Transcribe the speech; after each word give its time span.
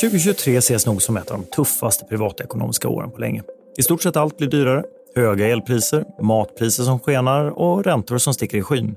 2023 0.00 0.56
ses 0.56 0.86
nog 0.86 1.02
som 1.02 1.16
ett 1.16 1.30
av 1.30 1.38
de 1.38 1.46
tuffaste 1.46 2.04
privatekonomiska 2.04 2.88
åren 2.88 3.10
på 3.10 3.18
länge. 3.18 3.42
I 3.78 3.82
stort 3.82 4.02
sett 4.02 4.16
allt 4.16 4.38
blir 4.38 4.48
dyrare. 4.48 4.84
Höga 5.16 5.48
elpriser, 5.48 6.04
matpriser 6.22 6.84
som 6.84 7.00
skenar 7.00 7.58
och 7.58 7.84
räntor 7.84 8.18
som 8.18 8.34
sticker 8.34 8.58
i 8.58 8.62
skyn. 8.62 8.96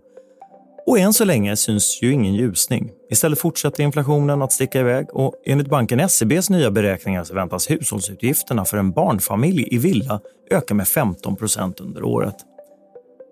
Och 0.86 1.00
än 1.00 1.14
så 1.14 1.26
länge 1.26 1.56
syns 1.56 2.00
ju 2.02 2.12
ingen 2.12 2.34
ljusning. 2.34 2.92
Istället 3.10 3.40
fortsätter 3.40 3.84
inflationen 3.84 4.42
att 4.42 4.52
sticka 4.52 4.80
iväg 4.80 5.08
och 5.14 5.34
enligt 5.46 5.70
banken 5.70 6.10
SEBs 6.10 6.50
nya 6.50 6.72
beräkningar 6.72 7.24
så 7.24 7.34
väntas 7.34 7.70
hushållsutgifterna 7.70 8.66
för 8.66 8.78
en 8.78 8.92
barnfamilj 8.92 9.68
i 9.72 9.78
villa 9.78 10.20
öka 10.52 10.74
med 10.74 10.88
15 10.88 11.36
procent 11.36 11.80
under 11.80 12.04
året. 12.04 12.36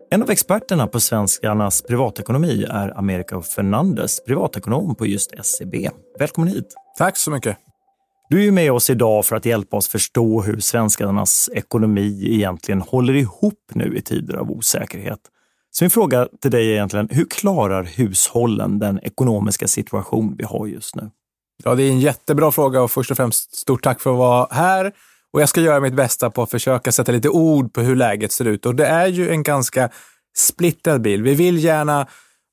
En 0.09 0.21
av 0.21 0.29
experterna 0.29 0.87
på 0.87 0.99
svenskarnas 0.99 1.81
privatekonomi 1.81 2.65
är 2.69 2.97
America 2.97 3.41
Fernandes, 3.41 4.23
privatekonom 4.23 4.96
på 4.96 5.05
just 5.05 5.46
SEB. 5.46 5.75
Välkommen 6.19 6.54
hit! 6.54 6.73
Tack 6.97 7.18
så 7.18 7.32
mycket! 7.32 7.57
Du 8.29 8.47
är 8.47 8.51
med 8.51 8.71
oss 8.71 8.89
idag 8.89 9.25
för 9.25 9.36
att 9.36 9.46
hjälpa 9.46 9.77
oss 9.77 9.87
förstå 9.87 10.41
hur 10.41 10.60
svenskarnas 10.60 11.49
ekonomi 11.54 12.27
egentligen 12.27 12.82
håller 12.82 13.13
ihop 13.13 13.71
nu 13.73 13.97
i 13.97 14.01
tider 14.01 14.36
av 14.36 14.51
osäkerhet. 14.51 15.19
Så 15.71 15.83
min 15.83 15.91
fråga 15.91 16.27
till 16.41 16.51
dig 16.51 16.69
är 16.69 16.74
egentligen, 16.74 17.10
hur 17.11 17.25
klarar 17.25 17.83
hushållen 17.83 18.79
den 18.79 18.99
ekonomiska 19.04 19.68
situation 19.68 20.35
vi 20.37 20.43
har 20.43 20.68
just 20.68 20.96
nu? 20.96 21.10
Ja, 21.63 21.75
det 21.75 21.83
är 21.83 21.89
en 21.89 21.99
jättebra 21.99 22.51
fråga 22.51 22.82
och 22.82 22.91
först 22.91 23.11
och 23.11 23.18
främst 23.18 23.55
stort 23.55 23.83
tack 23.83 24.01
för 24.01 24.11
att 24.11 24.18
vara 24.18 24.47
här. 24.51 24.91
Och 25.36 25.42
jag 25.42 25.50
ska 25.50 25.62
göra 25.62 25.80
mitt 25.80 25.94
bästa 25.94 26.30
på 26.30 26.44
att 26.44 26.52
försöka 26.52 26.92
sätta 26.92 27.12
lite 27.12 27.30
ord 27.30 27.74
på 27.74 27.82
hur 27.82 27.96
läget 27.96 28.32
ser 28.32 28.46
ut. 28.46 28.66
Och 28.66 28.75
det 28.75 28.86
är 28.86 29.07
ju 29.07 29.30
en 29.30 29.44
ganska 29.44 29.89
splittrad 30.38 31.02
bild. 31.02 31.24
Vi 31.24 31.34
vill 31.34 31.64
gärna 31.64 32.08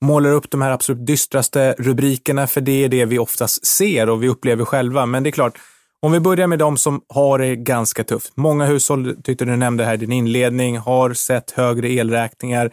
måla 0.05 0.29
upp 0.29 0.51
de 0.51 0.63
här 0.63 0.71
absolut 0.71 1.07
dystraste 1.07 1.75
rubrikerna, 1.79 2.47
för 2.47 2.61
det 2.61 2.85
är 2.85 2.89
det 2.89 3.05
vi 3.05 3.19
oftast 3.19 3.67
ser 3.67 4.09
och 4.09 4.23
vi 4.23 4.29
upplever 4.29 4.65
själva. 4.65 5.07
Men 5.07 5.23
det 5.23 5.29
är 5.29 5.33
klart, 5.33 5.59
om 6.01 6.13
vi 6.13 6.21
börjar 6.21 6.47
med 6.47 6.59
de 6.59 6.77
som 6.77 7.01
har 7.09 7.39
det 7.39 7.57
ganska 7.57 8.05
tufft. 8.05 8.33
Många 8.37 8.67
hushåll, 8.67 9.17
tyckte 9.23 9.45
du 9.45 9.57
nämnde 9.57 9.85
här 9.85 9.95
i 9.95 9.97
din 9.97 10.13
inledning, 10.13 10.79
har 10.79 11.15
sett 11.15 11.51
högre 11.51 11.89
elräkningar. 11.89 12.71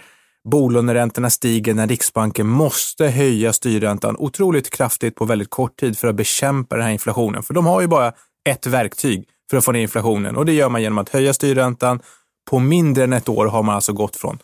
Bolåneräntorna 0.52 1.30
stiger 1.30 1.74
när 1.74 1.88
Riksbanken 1.88 2.48
måste 2.48 3.08
höja 3.08 3.54
styrräntan 3.54 4.16
otroligt 4.20 4.70
kraftigt 4.70 5.16
på 5.16 5.26
väldigt 5.26 5.50
kort 5.50 5.80
tid 5.80 5.98
för 5.98 6.08
att 6.08 6.16
bekämpa 6.16 6.76
den 6.76 6.86
här 6.86 6.92
inflationen. 6.92 7.44
För 7.44 7.54
de 7.54 7.66
har 7.66 7.82
ju 7.82 7.88
bara 7.88 8.14
ett 8.50 8.68
verktyg 8.68 9.26
för 9.50 9.58
att 9.58 9.66
få 9.66 9.72
ner 9.72 9.82
inflationen 9.82 10.36
och 10.36 10.46
det 10.46 10.54
gör 10.54 10.70
man 10.70 10.82
genom 10.82 10.98
att 10.98 11.10
höja 11.10 11.34
styrräntan. 11.34 12.02
På 12.50 12.60
mindre 12.60 13.04
än 13.04 13.14
ett 13.14 13.30
år 13.30 13.46
har 13.46 13.64
man 13.64 13.76
alltså 13.76 13.94
gått 13.94 14.16
från 14.16 14.40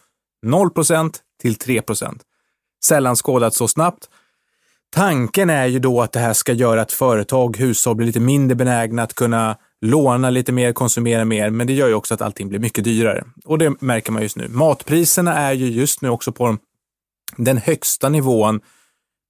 0% 0.45 1.15
till 1.41 1.55
3% 1.55 2.19
Sällan 2.85 3.15
skådat 3.15 3.53
så 3.53 3.67
snabbt. 3.67 4.09
Tanken 4.95 5.49
är 5.49 5.65
ju 5.65 5.79
då 5.79 6.01
att 6.01 6.11
det 6.11 6.19
här 6.19 6.33
ska 6.33 6.53
göra 6.53 6.81
att 6.81 6.91
företag, 6.91 7.57
hushåll 7.57 7.95
blir 7.95 8.07
lite 8.07 8.19
mindre 8.19 8.55
benägna 8.55 9.03
att 9.03 9.13
kunna 9.13 9.57
låna 9.81 10.29
lite 10.29 10.51
mer, 10.51 10.73
konsumera 10.73 11.25
mer, 11.25 11.49
men 11.49 11.67
det 11.67 11.73
gör 11.73 11.87
ju 11.87 11.93
också 11.93 12.13
att 12.13 12.21
allting 12.21 12.49
blir 12.49 12.59
mycket 12.59 12.83
dyrare. 12.83 13.23
Och 13.45 13.57
det 13.57 13.81
märker 13.81 14.11
man 14.11 14.21
just 14.21 14.35
nu. 14.35 14.47
Matpriserna 14.47 15.35
är 15.37 15.53
ju 15.53 15.67
just 15.67 16.01
nu 16.01 16.09
också 16.09 16.31
på 16.31 16.57
den 17.37 17.57
högsta 17.57 18.09
nivån 18.09 18.61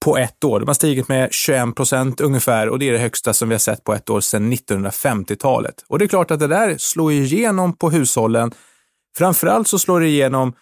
på 0.05 0.17
ett 0.17 0.43
år. 0.43 0.59
De 0.59 0.67
har 0.67 0.73
stigit 0.73 1.07
med 1.07 1.33
21 1.33 1.75
procent 1.75 2.21
ungefär 2.21 2.69
och 2.69 2.79
det 2.79 2.89
är 2.89 2.93
det 2.93 2.99
högsta 2.99 3.33
som 3.33 3.49
vi 3.49 3.55
har 3.55 3.59
sett 3.59 3.83
på 3.83 3.93
ett 3.93 4.09
år 4.09 4.21
sedan 4.21 4.53
1950-talet. 4.53 5.75
Och 5.87 5.99
det 5.99 6.05
är 6.05 6.07
klart 6.07 6.31
att 6.31 6.39
det 6.39 6.47
där 6.47 6.75
slår 6.77 7.11
igenom 7.11 7.73
på 7.73 7.89
hushållen. 7.89 8.51
Framförallt 9.17 9.67
så 9.67 9.79
slår 9.79 9.99
det 9.99 10.07
igenom 10.07 10.53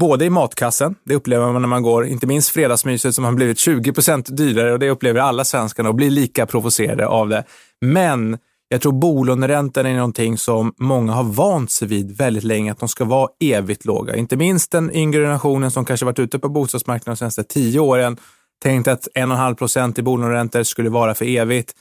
både 0.00 0.24
i 0.24 0.30
matkassen, 0.30 0.94
det 1.04 1.14
upplever 1.14 1.52
man 1.52 1.62
när 1.62 1.68
man 1.68 1.82
går, 1.82 2.06
inte 2.06 2.26
minst 2.26 2.48
fredagsmyset 2.48 3.14
som 3.14 3.24
har 3.24 3.32
blivit 3.32 3.58
20 3.58 3.92
procent 3.92 4.36
dyrare 4.36 4.72
och 4.72 4.78
det 4.78 4.90
upplever 4.90 5.20
alla 5.20 5.44
svenskarna 5.44 5.88
och 5.88 5.94
blir 5.94 6.10
lika 6.10 6.46
provocerade 6.46 7.06
av 7.06 7.28
det. 7.28 7.44
Men 7.80 8.38
jag 8.68 8.80
tror 8.80 8.92
bolåneräntan 8.92 9.86
är 9.86 9.94
någonting 9.94 10.38
som 10.38 10.74
många 10.78 11.12
har 11.12 11.24
vant 11.24 11.70
sig 11.70 11.88
vid 11.88 12.16
väldigt 12.16 12.44
länge, 12.44 12.72
att 12.72 12.78
de 12.78 12.88
ska 12.88 13.04
vara 13.04 13.28
evigt 13.40 13.84
låga. 13.84 14.16
Inte 14.16 14.36
minst 14.36 14.70
den 14.70 14.96
yngre 14.96 15.20
generationen 15.20 15.70
som 15.70 15.84
kanske 15.84 16.06
varit 16.06 16.18
ute 16.18 16.38
på 16.38 16.48
bostadsmarknaden 16.48 17.14
de 17.14 17.16
senaste 17.16 17.44
tio 17.44 17.80
åren 17.80 18.16
tänkt 18.62 18.88
att 18.88 19.08
1,5 19.14 19.54
procent 19.54 19.98
i 19.98 20.02
bolåneräntor 20.02 20.62
skulle 20.62 20.90
vara 20.90 21.14
för 21.14 21.24
evigt. 21.24 21.74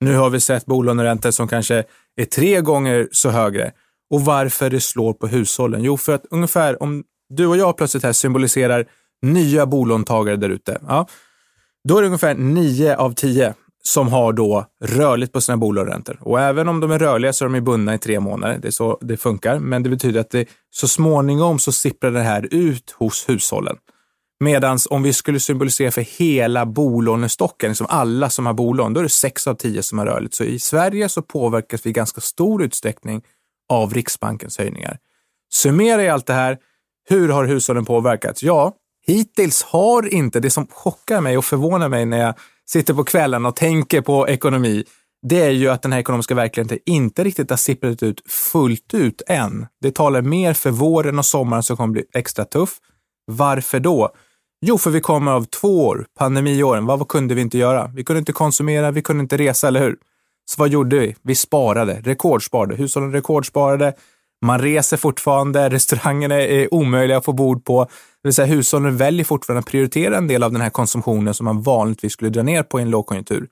Nu 0.00 0.16
har 0.16 0.30
vi 0.30 0.40
sett 0.40 0.66
bolåneräntor 0.66 1.30
som 1.30 1.48
kanske 1.48 1.84
är 2.16 2.24
tre 2.24 2.60
gånger 2.60 3.08
så 3.12 3.30
högre. 3.30 3.72
Och 4.10 4.24
varför 4.24 4.70
det 4.70 4.80
slår 4.80 5.12
på 5.12 5.26
hushållen? 5.26 5.82
Jo, 5.82 5.96
för 5.96 6.14
att 6.14 6.24
ungefär 6.30 6.82
om 6.82 7.04
du 7.28 7.46
och 7.46 7.56
jag 7.56 7.76
plötsligt 7.76 8.04
här 8.04 8.12
symboliserar 8.12 8.86
nya 9.22 9.66
bolåntagare 9.66 10.36
där 10.36 10.48
ute, 10.48 10.78
ja, 10.88 11.08
då 11.88 11.96
är 11.96 12.02
det 12.02 12.06
ungefär 12.06 12.34
nio 12.34 12.96
av 12.96 13.14
tio 13.14 13.54
som 13.82 14.08
har 14.08 14.32
då 14.32 14.66
rörligt 14.84 15.32
på 15.32 15.40
sina 15.40 15.56
bolåneräntor. 15.56 16.18
Och 16.20 16.40
även 16.40 16.68
om 16.68 16.80
de 16.80 16.90
är 16.90 16.98
rörliga 16.98 17.32
så 17.32 17.44
är 17.44 17.48
de 17.48 17.60
bundna 17.60 17.94
i 17.94 17.98
tre 17.98 18.20
månader. 18.20 18.58
Det 18.62 18.68
är 18.68 18.72
så 18.72 18.98
det 19.00 19.16
funkar. 19.16 19.58
Men 19.58 19.82
det 19.82 19.90
betyder 19.90 20.20
att 20.20 20.30
det, 20.30 20.48
så 20.70 20.88
småningom 20.88 21.58
så 21.58 21.72
sipprar 21.72 22.10
det 22.10 22.20
här 22.20 22.48
ut 22.50 22.90
hos 22.98 23.28
hushållen. 23.28 23.76
Medan 24.40 24.78
om 24.90 25.02
vi 25.02 25.12
skulle 25.12 25.40
symbolisera 25.40 25.90
för 25.90 26.00
hela 26.00 26.66
bolånestocken, 26.66 27.70
liksom 27.70 27.86
alla 27.90 28.30
som 28.30 28.46
har 28.46 28.52
bolån, 28.52 28.94
då 28.94 29.00
är 29.00 29.04
det 29.04 29.08
sex 29.08 29.46
av 29.46 29.54
tio 29.54 29.82
som 29.82 29.98
har 29.98 30.06
rörligt. 30.06 30.34
Så 30.34 30.44
i 30.44 30.58
Sverige 30.58 31.08
så 31.08 31.22
påverkas 31.22 31.86
vi 31.86 31.90
i 31.90 31.92
ganska 31.92 32.20
stor 32.20 32.62
utsträckning 32.62 33.22
av 33.68 33.94
Riksbankens 33.94 34.58
höjningar. 34.58 34.98
Summerar 35.52 36.02
jag 36.02 36.14
allt 36.14 36.26
det 36.26 36.32
här. 36.32 36.58
Hur 37.08 37.28
har 37.28 37.44
hushållen 37.44 37.84
påverkats? 37.84 38.42
Ja, 38.42 38.72
hittills 39.06 39.62
har 39.62 40.14
inte, 40.14 40.40
det 40.40 40.50
som 40.50 40.66
chockar 40.66 41.20
mig 41.20 41.38
och 41.38 41.44
förvånar 41.44 41.88
mig 41.88 42.06
när 42.06 42.18
jag 42.18 42.34
sitter 42.66 42.94
på 42.94 43.04
kvällen 43.04 43.46
och 43.46 43.56
tänker 43.56 44.00
på 44.00 44.28
ekonomi, 44.28 44.84
det 45.22 45.40
är 45.40 45.50
ju 45.50 45.68
att 45.68 45.82
den 45.82 45.92
här 45.92 46.00
ekonomiska 46.00 46.34
verkligheten 46.34 46.78
inte 46.86 47.24
riktigt 47.24 47.50
har 47.50 47.56
sipprat 47.56 48.02
ut 48.02 48.22
fullt 48.30 48.94
ut 48.94 49.22
än. 49.26 49.66
Det 49.80 49.94
talar 49.94 50.22
mer 50.22 50.54
för 50.54 50.70
våren 50.70 51.18
och 51.18 51.26
sommaren 51.26 51.62
som 51.62 51.76
kommer 51.76 51.92
bli 51.92 52.04
extra 52.14 52.44
tuff. 52.44 52.70
Varför 53.24 53.80
då? 53.80 54.12
Jo, 54.60 54.78
för 54.78 54.90
vi 54.90 55.00
kommer 55.00 55.32
av 55.32 55.44
två 55.44 55.86
år, 55.86 56.06
pandemiåren. 56.18 56.86
Vad, 56.86 56.98
vad 56.98 57.08
kunde 57.08 57.34
vi 57.34 57.40
inte 57.40 57.58
göra? 57.58 57.90
Vi 57.94 58.04
kunde 58.04 58.18
inte 58.18 58.32
konsumera, 58.32 58.90
vi 58.90 59.02
kunde 59.02 59.22
inte 59.22 59.36
resa, 59.36 59.68
eller 59.68 59.80
hur? 59.80 59.96
Så 60.50 60.54
vad 60.58 60.68
gjorde 60.68 60.98
vi? 60.98 61.16
Vi 61.22 61.34
sparade, 61.34 62.00
rekordsparade. 62.04 62.74
Hushållen 62.74 63.12
rekordsparade. 63.12 63.94
Man 64.44 64.58
reser 64.58 64.96
fortfarande, 64.96 65.68
restaurangerna 65.68 66.34
är 66.34 66.74
omöjliga 66.74 67.18
att 67.18 67.24
få 67.24 67.32
bord 67.32 67.64
på. 67.64 67.84
Det 67.84 68.28
vill 68.28 68.34
säga 68.34 68.46
hushållen 68.46 68.96
väljer 68.96 69.24
fortfarande 69.24 69.58
att 69.58 69.66
prioritera 69.66 70.16
en 70.16 70.28
del 70.28 70.42
av 70.42 70.52
den 70.52 70.60
här 70.60 70.70
konsumtionen 70.70 71.34
som 71.34 71.44
man 71.44 71.62
vanligtvis 71.62 72.12
skulle 72.12 72.30
dra 72.30 72.42
ner 72.42 72.62
på 72.62 72.78
i 72.78 72.82
en 72.82 72.90
lågkonjunktur. 72.90 73.48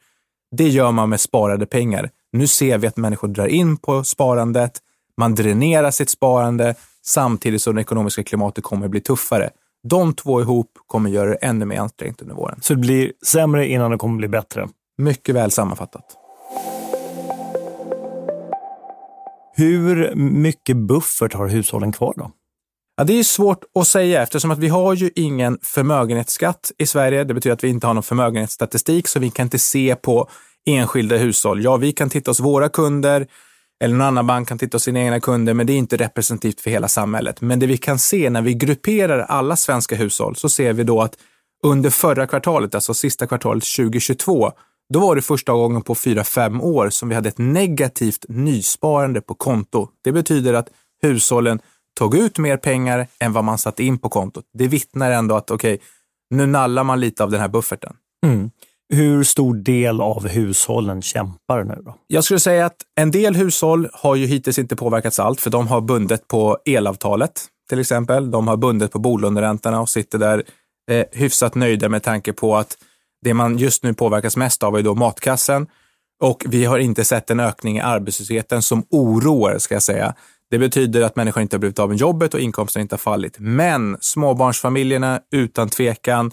Det 0.57 0.69
gör 0.69 0.93
man 0.93 1.09
med 1.09 1.21
sparade 1.21 1.67
pengar. 1.67 2.11
Nu 2.33 2.47
ser 2.47 2.79
vi 2.79 2.87
att 2.87 2.97
människor 2.97 3.29
drar 3.29 3.47
in 3.47 3.77
på 3.77 4.05
sparandet, 4.05 4.81
man 5.17 5.35
dränerar 5.35 5.91
sitt 5.91 6.11
sparande 6.11 6.75
samtidigt 7.07 7.63
som 7.63 7.75
det 7.75 7.81
ekonomiska 7.81 8.23
klimatet 8.23 8.65
kommer 8.65 8.89
bli 8.89 9.01
tuffare. 9.01 9.51
De 9.89 10.15
två 10.15 10.41
ihop 10.41 10.71
kommer 10.87 11.11
göra 11.11 11.31
det 11.31 11.37
ännu 11.37 11.65
mer 11.65 11.79
ansträngt 11.79 12.23
under 12.23 12.35
våren. 12.35 12.59
Så 12.63 12.75
det 12.75 12.81
blir 12.81 13.13
sämre 13.27 13.69
innan 13.69 13.91
det 13.91 13.97
kommer 13.97 14.17
bli 14.17 14.29
bättre? 14.29 14.69
Mycket 14.99 15.35
väl 15.35 15.51
sammanfattat. 15.51 16.05
Hur 19.57 20.15
mycket 20.15 20.77
buffert 20.77 21.35
har 21.35 21.49
hushållen 21.49 21.93
kvar 21.93 22.15
då? 22.17 22.31
Ja, 22.97 23.05
det 23.05 23.19
är 23.19 23.23
svårt 23.23 23.65
att 23.79 23.87
säga 23.87 24.23
eftersom 24.23 24.51
att 24.51 24.59
vi 24.59 24.69
har 24.69 24.95
ju 24.95 25.11
ingen 25.15 25.59
förmögenhetsskatt 25.63 26.73
i 26.79 26.87
Sverige. 26.87 27.25
Det 27.25 27.35
betyder 27.35 27.55
att 27.55 27.65
vi 27.65 27.69
inte 27.69 27.87
har 27.87 27.95
någon 27.95 28.03
förmögenhetsstatistik, 28.03 29.09
så 29.09 29.21
vi 29.21 29.31
kan 29.31 29.47
inte 29.47 29.59
se 29.59 29.97
på 29.97 30.29
enskilda 30.67 31.17
hushåll. 31.17 31.65
Ja, 31.65 31.77
vi 31.77 31.93
kan 31.93 32.11
titta 32.11 32.31
oss 32.31 32.41
våra 32.41 32.69
kunder 32.69 33.27
eller 33.85 33.97
någon 33.97 34.07
annan 34.07 34.27
bank 34.27 34.49
kan 34.49 34.59
titta 34.59 34.75
på 34.75 34.81
sina 34.81 35.01
egna 35.01 35.21
kunder, 35.21 35.55
men 35.55 35.67
det 35.67 35.73
är 35.73 35.79
inte 35.79 35.97
representativt 35.97 36.61
för 36.61 36.71
hela 36.71 36.89
samhället. 36.89 37.41
Men 37.41 37.59
det 37.59 37.67
vi 37.67 37.77
kan 37.77 37.99
se 37.99 38.31
när 38.31 38.43
vi 38.43 38.55
grupperar 38.55 39.19
alla 39.19 39.57
svenska 39.57 39.97
hushåll 39.97 40.37
så 40.37 40.49
ser 40.49 40.73
vi 40.73 40.85
då 40.85 41.03
att 41.03 41.17
under 41.65 41.91
förra 41.91 42.27
kvartalet, 42.27 42.75
alltså 42.75 42.95
sista 42.95 43.27
kvartalet 43.27 43.65
2022, 43.77 44.53
då 44.93 45.01
var 45.01 45.17
det 45.17 45.23
första 45.23 45.53
gången 45.53 45.83
på 45.83 45.95
fyra 45.95 46.25
fem 46.25 46.61
år 46.61 46.91
som 46.91 47.09
vi 47.09 47.15
hade 47.15 47.29
ett 47.29 47.39
negativt 47.39 48.25
nysparande 48.29 49.21
på 49.21 49.35
konto. 49.35 49.89
Det 50.05 50.13
betyder 50.13 50.55
att 50.55 50.69
hushållen 51.03 51.61
tog 51.99 52.17
ut 52.17 52.39
mer 52.39 52.57
pengar 52.57 53.07
än 53.21 53.33
vad 53.33 53.45
man 53.45 53.59
satte 53.59 53.85
in 53.85 53.99
på 53.99 54.09
kontot. 54.09 54.45
Det 54.59 54.69
vittnar 54.69 55.11
ändå 55.11 55.35
att 55.35 55.51
okej, 55.51 55.75
okay, 55.75 55.87
nu 56.31 56.47
nallar 56.47 56.85
man 56.85 57.01
lite 57.01 57.25
av 57.25 57.31
den 57.31 57.41
här 57.41 57.49
bufferten. 57.49 57.97
Mm. 58.27 58.51
Hur 58.89 59.25
stor 59.25 59.55
del 59.55 60.01
av 60.01 60.29
hushållen 60.29 61.03
kämpar 61.03 61.65
nu 61.65 61.83
då? 61.85 61.95
Jag 62.07 62.25
skulle 62.25 62.41
säga 62.41 62.67
att 62.67 62.77
en 63.01 63.11
del 63.11 63.37
hushåll 63.37 63.89
har 63.93 64.15
ju 64.17 64.27
hittills 64.27 64.59
inte 64.59 64.77
påverkats 64.77 65.19
allt, 65.19 65.41
för 65.41 65.51
de 65.51 65.69
har 65.69 65.81
bundet 65.81 66.29
på 66.29 66.59
elavtalet 66.65 67.33
till 67.69 67.79
exempel. 67.79 68.31
De 68.31 68.49
har 68.49 68.57
bundet 68.57 68.93
på 68.93 68.99
bolåneräntorna 68.99 69.81
och 69.81 69.89
sitter 69.89 70.19
där 70.19 70.43
eh, 70.91 71.05
hyfsat 71.13 71.55
nöjda 71.55 71.89
med 71.89 72.03
tanke 72.03 72.33
på 72.33 72.57
att 72.57 72.77
det 73.25 73.35
man 73.35 73.59
just 73.59 73.83
nu 73.83 73.95
påverkas 73.95 74.37
mest 74.37 74.63
av 74.63 74.79
är 74.79 74.83
då 74.83 74.95
matkassen 74.95 75.67
och 76.23 76.45
vi 76.49 76.65
har 76.65 76.79
inte 76.79 77.05
sett 77.05 77.31
en 77.31 77.41
ökning 77.41 77.77
i 77.77 77.81
arbetslösheten 77.81 78.63
som 78.63 78.87
oroar, 78.91 79.59
ska 79.59 79.75
jag 79.75 79.83
säga. 79.83 80.15
Det 80.51 80.59
betyder 80.59 81.03
att 81.03 81.17
människor 81.17 81.43
inte 81.43 81.57
har 81.57 81.59
blivit 81.59 81.79
av 81.79 81.89
med 81.89 81.99
jobbet 81.99 82.35
och 82.35 82.41
inkomsten 82.41 82.83
inte 82.83 82.93
har 82.93 82.99
fallit. 82.99 83.37
Men 83.39 83.97
småbarnsfamiljerna, 84.01 85.21
utan 85.33 85.69
tvekan, 85.69 86.33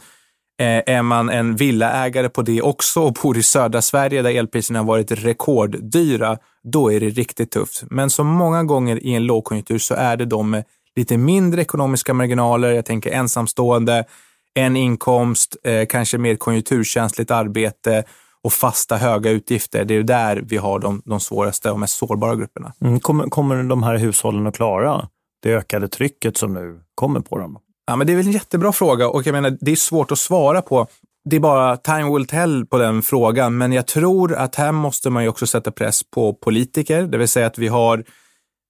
Eh, 0.62 0.96
är 0.96 1.02
man 1.02 1.30
en 1.30 1.56
villaägare 1.56 2.30
på 2.30 2.42
det 2.42 2.62
också 2.62 3.02
och 3.02 3.14
bor 3.14 3.38
i 3.38 3.44
södra 3.44 3.82
Sverige 3.82 4.22
där 4.22 4.30
elpriserna 4.30 4.80
har 4.80 4.86
varit 4.86 5.12
rekorddyra, 5.12 6.38
då 6.64 6.92
är 6.92 7.00
det 7.00 7.10
riktigt 7.10 7.52
tufft. 7.52 7.84
Men 7.90 8.10
som 8.10 8.28
många 8.28 8.64
gånger 8.64 9.04
i 9.06 9.14
en 9.14 9.26
lågkonjunktur 9.26 9.78
så 9.78 9.94
är 9.94 10.18
det 10.18 10.26
de 10.26 10.50
med 10.50 10.64
lite 10.96 11.18
mindre 11.18 11.62
ekonomiska 11.62 12.14
marginaler. 12.14 12.72
Jag 12.72 12.86
tänker 12.86 13.12
ensamstående, 13.12 14.06
en 14.54 14.78
inkomst, 14.78 15.58
eh, 15.64 15.86
kanske 15.86 16.18
mer 16.18 16.36
konjunkturkänsligt 16.36 17.32
arbete 17.32 18.04
och 18.44 18.54
fasta 18.54 18.98
höga 18.98 19.30
utgifter. 19.30 19.86
Det 19.86 19.96
är 19.96 20.04
där 20.04 20.44
vi 20.46 20.58
har 20.58 20.80
de, 20.80 21.02
de 21.06 21.20
svåraste 21.20 21.72
och 21.72 21.80
mest 21.80 21.98
sårbara 21.98 22.36
grupperna. 22.36 22.74
Mm, 22.82 23.00
kommer, 23.00 23.26
kommer 23.26 23.64
de 23.64 23.84
här 23.84 23.98
hushållen 23.98 24.48
att 24.48 24.56
klara 24.56 25.08
det 25.44 25.54
ökade 25.54 25.88
trycket 25.88 26.38
som 26.38 26.54
nu 26.54 26.82
kommer 26.96 27.20
på 27.20 27.38
dem? 27.38 27.58
Ja, 27.92 27.96
men 27.96 28.08
det 28.08 28.14
är 28.14 28.18
väl 28.18 28.26
en 28.26 28.32
jättebra 28.32 28.72
fråga 28.72 29.08
och 29.08 29.28
jag 29.28 29.34
menar, 29.34 29.58
det 29.62 29.72
är 29.72 29.76
svårt 29.76 30.12
att 30.12 30.20
svara 30.20 30.62
på. 30.62 30.88
Det 31.30 31.36
är 31.36 31.40
bara 31.40 31.78
time 31.78 32.14
will 32.14 32.28
tell 32.28 32.66
på 32.66 32.78
den 32.78 33.02
frågan, 33.02 33.58
men 33.58 33.72
jag 33.72 33.88
tror 33.88 34.34
att 34.34 34.56
här 34.56 34.72
måste 34.72 35.10
man 35.10 35.24
ju 35.24 35.30
också 35.30 35.48
sätta 35.48 35.72
press 35.72 36.02
på 36.04 36.34
politiker, 36.34 37.04
det 37.04 37.18
vill 37.18 37.28
säga 37.28 37.48
att 37.48 37.58
vi 37.58 37.68
har 37.68 38.04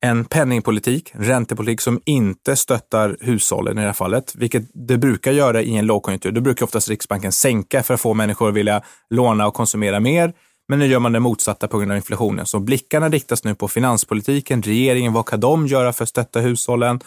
en 0.06 0.26
penningpolitik, 0.26 1.12
räntepolitik 1.14 1.82
som 1.82 2.02
inte 2.06 2.56
stöttar 2.56 3.18
hushållen 3.20 3.78
i 3.78 3.82
det 3.82 3.88
här 3.88 3.94
fallet, 3.94 4.36
vilket 4.36 4.64
det 4.74 4.98
brukar 4.98 5.32
göra 5.32 5.62
i 5.62 5.76
en 5.78 5.86
lågkonjunktur. 5.86 6.32
Då 6.32 6.42
brukar 6.42 6.66
oftast 6.66 6.90
Riksbanken 6.90 7.32
sänka 7.32 7.84
för 7.84 7.94
att 7.94 8.02
få 8.02 8.14
människor 8.14 8.50
att 8.50 8.56
vilja 8.56 8.82
låna 9.10 9.48
och 9.48 9.54
konsumera 9.54 10.00
mer. 10.00 10.34
Men 10.70 10.80
nu 10.80 10.86
gör 10.86 11.00
man 11.00 11.12
det 11.12 11.20
motsatta 11.20 11.68
på 11.68 11.78
grund 11.78 11.92
av 11.92 11.98
inflationen. 11.98 12.46
Så 12.46 12.60
blickarna 12.60 13.10
riktas 13.10 13.44
nu 13.44 13.56
på 13.56 13.68
finanspolitiken, 13.68 14.62
regeringen, 14.62 15.14
vad 15.14 15.26
kan 15.26 15.40
de 15.40 15.68
göra 15.68 15.94
för 15.94 16.04
att 16.04 16.10
stötta 16.10 16.40
hushållen? 16.40 17.00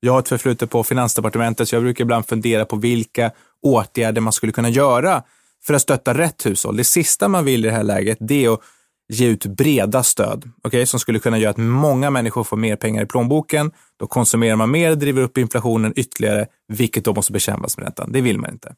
Jag 0.00 0.12
har 0.12 0.18
ett 0.18 0.28
förflutet 0.28 0.70
på 0.70 0.84
Finansdepartementet, 0.84 1.68
så 1.68 1.76
jag 1.76 1.82
brukar 1.82 2.04
ibland 2.04 2.26
fundera 2.26 2.64
på 2.64 2.76
vilka 2.76 3.30
åtgärder 3.62 4.20
man 4.20 4.32
skulle 4.32 4.52
kunna 4.52 4.68
göra 4.68 5.22
för 5.64 5.74
att 5.74 5.82
stötta 5.82 6.14
rätt 6.14 6.46
hushåll. 6.46 6.76
Det 6.76 6.84
sista 6.84 7.28
man 7.28 7.44
vill 7.44 7.64
i 7.64 7.68
det 7.68 7.74
här 7.74 7.82
läget, 7.82 8.18
det 8.20 8.44
är 8.44 8.52
att 8.52 8.60
ge 9.08 9.26
ut 9.26 9.46
breda 9.46 10.02
stöd, 10.02 10.50
okay, 10.64 10.86
som 10.86 11.00
skulle 11.00 11.18
kunna 11.18 11.38
göra 11.38 11.50
att 11.50 11.56
många 11.56 12.10
människor 12.10 12.44
får 12.44 12.56
mer 12.56 12.76
pengar 12.76 13.02
i 13.02 13.06
plånboken. 13.06 13.72
Då 13.96 14.06
konsumerar 14.06 14.56
man 14.56 14.70
mer, 14.70 14.94
driver 14.94 15.22
upp 15.22 15.38
inflationen 15.38 15.92
ytterligare, 15.96 16.46
vilket 16.68 17.04
då 17.04 17.14
måste 17.14 17.32
bekämpas 17.32 17.76
med 17.76 17.84
räntan. 17.84 18.12
Det 18.12 18.20
vill 18.20 18.38
man 18.38 18.50
inte. 18.50 18.74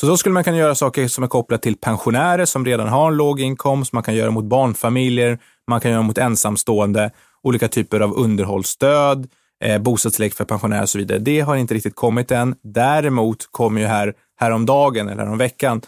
Så 0.00 0.06
då 0.06 0.16
skulle 0.16 0.32
man 0.32 0.44
kunna 0.44 0.56
göra 0.56 0.74
saker 0.74 1.08
som 1.08 1.24
är 1.24 1.28
kopplat 1.28 1.62
till 1.62 1.76
pensionärer 1.76 2.44
som 2.44 2.64
redan 2.64 2.88
har 2.88 3.08
en 3.08 3.16
låg 3.16 3.40
inkomst. 3.40 3.92
Man 3.92 4.02
kan 4.02 4.14
göra 4.14 4.30
mot 4.30 4.44
barnfamiljer, 4.44 5.38
man 5.68 5.80
kan 5.80 5.90
göra 5.90 6.02
mot 6.02 6.18
ensamstående, 6.18 7.10
olika 7.42 7.68
typer 7.68 8.00
av 8.00 8.14
underhållsstöd, 8.14 9.28
eh, 9.64 9.82
bostadstillägg 9.82 10.34
för 10.34 10.44
pensionärer 10.44 10.82
och 10.82 10.88
så 10.88 10.98
vidare. 10.98 11.18
Det 11.18 11.40
har 11.40 11.56
inte 11.56 11.74
riktigt 11.74 11.96
kommit 11.96 12.30
än. 12.30 12.54
Däremot 12.62 13.48
kom 13.50 13.78
ju 13.78 13.84
här 13.84 14.14
häromdagen 14.40 15.08
eller 15.08 15.24
häromveckan 15.24 15.82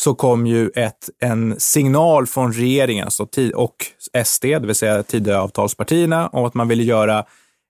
så 0.00 0.14
kom 0.14 0.46
ju 0.46 0.70
ett, 0.74 1.10
en 1.18 1.60
signal 1.60 2.26
från 2.26 2.52
regeringen 2.52 3.04
alltså, 3.04 3.26
och 3.54 3.76
SD, 4.24 4.44
det 4.44 4.66
vill 4.66 4.74
säga 4.74 5.02
Tidöavtalspartierna, 5.02 6.28
om 6.28 6.44
att 6.44 6.54
man 6.54 6.68
ville 6.68 6.82
göra 6.82 7.24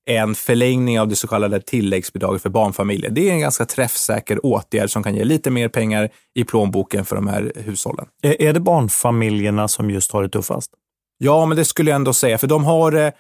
en 0.07 0.35
förlängning 0.35 1.01
av 1.01 1.09
det 1.09 1.17
så 1.17 1.29
kallade 1.29 1.61
tilläggsbidraget 1.61 2.43
för 2.43 2.51
barnfamiljer. 2.51 3.11
Det 3.11 3.29
är 3.29 3.33
en 3.33 3.41
ganska 3.41 3.67
träffsäker 3.67 4.47
åtgärd 4.47 4.91
som 4.91 5.03
kan 5.03 5.15
ge 5.15 5.25
lite 5.25 5.51
mer 5.51 5.69
pengar 5.69 6.09
i 6.35 6.45
plånboken 6.45 7.05
för 7.05 7.17
de 7.17 7.29
här 7.29 7.53
hushållen. 7.57 8.07
Är 8.23 8.53
det 8.53 8.61
barnfamiljerna 8.61 9.69
som 9.69 9.91
just 9.91 10.13
har 10.13 10.23
det 10.23 10.29
tuffast? 10.29 10.71
Ja, 11.19 11.47
men 11.47 11.57
det 11.57 11.65
skulle 11.65 11.91
jag 11.91 11.97
ändå 11.97 12.13
säga, 12.13 12.39
för 12.39 12.47
de 12.47 12.65
har 12.65 12.91
det 12.91 13.13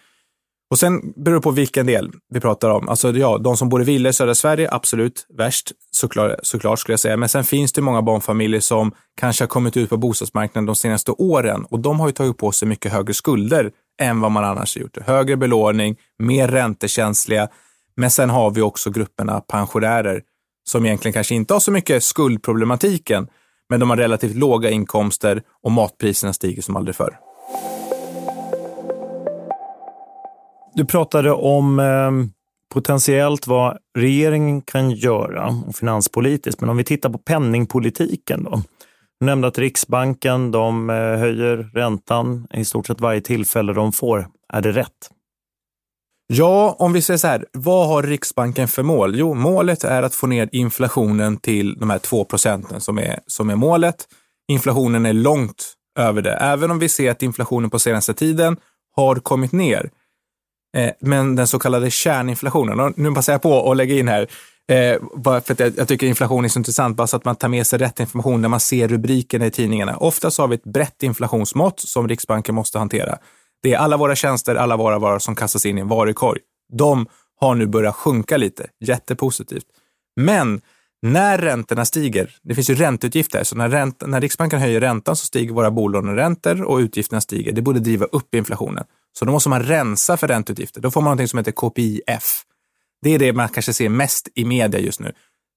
och 0.74 0.78
sen 0.78 1.12
beror 1.16 1.34
det 1.34 1.40
på 1.40 1.50
vilken 1.50 1.86
del 1.86 2.12
vi 2.28 2.40
pratar 2.40 2.70
om. 2.70 2.88
Alltså 2.88 3.10
ja, 3.10 3.38
de 3.38 3.56
som 3.56 3.68
bor 3.68 3.82
i 3.82 3.84
villor 3.84 4.10
i 4.10 4.12
södra 4.12 4.34
Sverige, 4.34 4.68
absolut 4.72 5.26
värst 5.38 5.72
såklart, 5.90 6.32
såklart 6.42 6.78
skulle 6.78 6.92
jag 6.92 7.00
säga. 7.00 7.16
Men 7.16 7.28
sen 7.28 7.44
finns 7.44 7.72
det 7.72 7.82
många 7.82 8.02
barnfamiljer 8.02 8.60
som 8.60 8.92
kanske 9.20 9.44
har 9.44 9.48
kommit 9.48 9.76
ut 9.76 9.90
på 9.90 9.96
bostadsmarknaden 9.96 10.66
de 10.66 10.76
senaste 10.76 11.12
åren 11.12 11.64
och 11.70 11.80
de 11.80 12.00
har 12.00 12.06
ju 12.08 12.12
tagit 12.12 12.38
på 12.38 12.52
sig 12.52 12.68
mycket 12.68 12.92
högre 12.92 13.14
skulder 13.14 13.70
än 14.00 14.20
vad 14.20 14.30
man 14.30 14.44
annars 14.44 14.76
har 14.76 14.82
gjort. 14.82 14.98
Högre 15.06 15.36
belåning, 15.36 15.96
mer 16.18 16.48
räntekänsliga. 16.48 17.48
Men 17.96 18.10
sen 18.10 18.30
har 18.30 18.50
vi 18.50 18.60
också 18.60 18.90
grupperna 18.90 19.40
pensionärer 19.40 20.22
som 20.64 20.86
egentligen 20.86 21.12
kanske 21.12 21.34
inte 21.34 21.54
har 21.54 21.60
så 21.60 21.70
mycket 21.70 22.02
skuldproblematiken, 22.02 23.26
men 23.68 23.80
de 23.80 23.90
har 23.90 23.96
relativt 23.96 24.36
låga 24.36 24.70
inkomster 24.70 25.42
och 25.62 25.72
matpriserna 25.72 26.32
stiger 26.32 26.62
som 26.62 26.76
aldrig 26.76 26.96
förr. 26.96 27.18
Du 30.76 30.84
pratade 30.84 31.32
om 31.32 31.78
eh, 31.78 32.10
potentiellt 32.72 33.46
vad 33.46 33.78
regeringen 33.98 34.62
kan 34.62 34.90
göra 34.90 35.62
finanspolitiskt, 35.74 36.60
men 36.60 36.70
om 36.70 36.76
vi 36.76 36.84
tittar 36.84 37.10
på 37.10 37.18
penningpolitiken 37.18 38.44
då. 38.44 38.62
Du 39.20 39.26
nämnde 39.26 39.48
att 39.48 39.58
Riksbanken 39.58 40.50
de 40.50 40.90
eh, 40.90 40.96
höjer 40.96 41.70
räntan 41.74 42.46
i 42.54 42.64
stort 42.64 42.86
sett 42.86 43.00
varje 43.00 43.20
tillfälle 43.20 43.72
de 43.72 43.92
får. 43.92 44.26
Är 44.52 44.60
det 44.60 44.72
rätt? 44.72 45.10
Ja, 46.26 46.76
om 46.78 46.92
vi 46.92 47.02
säger 47.02 47.18
så 47.18 47.26
här, 47.26 47.46
vad 47.52 47.88
har 47.88 48.02
Riksbanken 48.02 48.68
för 48.68 48.82
mål? 48.82 49.18
Jo, 49.18 49.34
målet 49.34 49.84
är 49.84 50.02
att 50.02 50.14
få 50.14 50.26
ner 50.26 50.48
inflationen 50.52 51.36
till 51.36 51.78
de 51.78 51.90
här 51.90 51.98
2 51.98 52.24
procenten 52.24 52.80
som 52.80 52.98
är, 52.98 53.20
som 53.26 53.50
är 53.50 53.56
målet. 53.56 53.96
Inflationen 54.48 55.06
är 55.06 55.12
långt 55.12 55.74
över 55.98 56.22
det, 56.22 56.32
även 56.32 56.70
om 56.70 56.78
vi 56.78 56.88
ser 56.88 57.10
att 57.10 57.22
inflationen 57.22 57.70
på 57.70 57.78
senaste 57.78 58.14
tiden 58.14 58.56
har 58.96 59.16
kommit 59.16 59.52
ner 59.52 59.90
Eh, 60.74 60.90
men 61.00 61.36
den 61.36 61.46
så 61.46 61.58
kallade 61.58 61.90
kärninflationen, 61.90 62.80
och 62.80 62.92
nu 62.96 63.12
passar 63.12 63.32
jag 63.32 63.42
på 63.42 63.70
att 63.70 63.76
lägga 63.76 63.94
in 63.94 64.08
här, 64.08 64.26
eh, 64.68 64.96
bara 65.16 65.40
för 65.40 65.52
att 65.52 65.60
jag, 65.60 65.72
jag, 65.76 65.88
tycker 65.88 66.06
inflation 66.06 66.44
är 66.44 66.48
så 66.48 66.58
intressant, 66.58 66.96
bara 66.96 67.06
så 67.06 67.16
att 67.16 67.24
man 67.24 67.36
tar 67.36 67.48
med 67.48 67.66
sig 67.66 67.78
rätt 67.78 68.00
information 68.00 68.42
när 68.42 68.48
man 68.48 68.60
ser 68.60 68.88
rubrikerna 68.88 69.46
i 69.46 69.50
tidningarna. 69.50 69.96
Oftast 69.96 70.38
har 70.38 70.48
vi 70.48 70.54
ett 70.54 70.64
brett 70.64 71.02
inflationsmått 71.02 71.80
som 71.80 72.08
Riksbanken 72.08 72.54
måste 72.54 72.78
hantera. 72.78 73.18
Det 73.62 73.72
är 73.72 73.78
alla 73.78 73.96
våra 73.96 74.16
tjänster, 74.16 74.54
alla 74.54 74.76
våra 74.76 74.98
varor 74.98 75.18
som 75.18 75.34
kastas 75.34 75.66
in 75.66 75.78
i 75.78 75.80
en 75.80 75.88
varukorg. 75.88 76.40
De 76.72 77.06
har 77.40 77.54
nu 77.54 77.66
börjat 77.66 77.94
sjunka 77.94 78.36
lite, 78.36 78.66
jättepositivt. 78.80 79.66
Men 80.16 80.60
när 81.04 81.38
räntorna 81.38 81.84
stiger, 81.84 82.36
det 82.42 82.54
finns 82.54 82.70
ju 82.70 82.74
ränteutgifter, 82.74 83.44
så 83.44 83.56
när, 83.56 83.68
ränt, 83.68 84.02
när 84.06 84.20
Riksbanken 84.20 84.60
höjer 84.60 84.80
räntan 84.80 85.16
så 85.16 85.26
stiger 85.26 85.54
våra 85.54 85.70
bolåneräntor 85.70 86.62
och 86.62 86.78
utgifterna 86.78 87.20
stiger. 87.20 87.52
Det 87.52 87.62
borde 87.62 87.80
driva 87.80 88.06
upp 88.06 88.34
inflationen. 88.34 88.84
Så 89.18 89.24
då 89.24 89.32
måste 89.32 89.48
man 89.48 89.62
rensa 89.62 90.16
för 90.16 90.28
ränteutgifter. 90.28 90.80
Då 90.80 90.90
får 90.90 91.00
man 91.00 91.16
något 91.16 91.30
som 91.30 91.38
heter 91.38 91.52
KPIF. 91.52 92.42
Det 93.02 93.10
är 93.10 93.18
det 93.18 93.32
man 93.32 93.48
kanske 93.48 93.72
ser 93.72 93.88
mest 93.88 94.28
i 94.34 94.44
media 94.44 94.80
just 94.80 95.00
nu. 95.00 95.12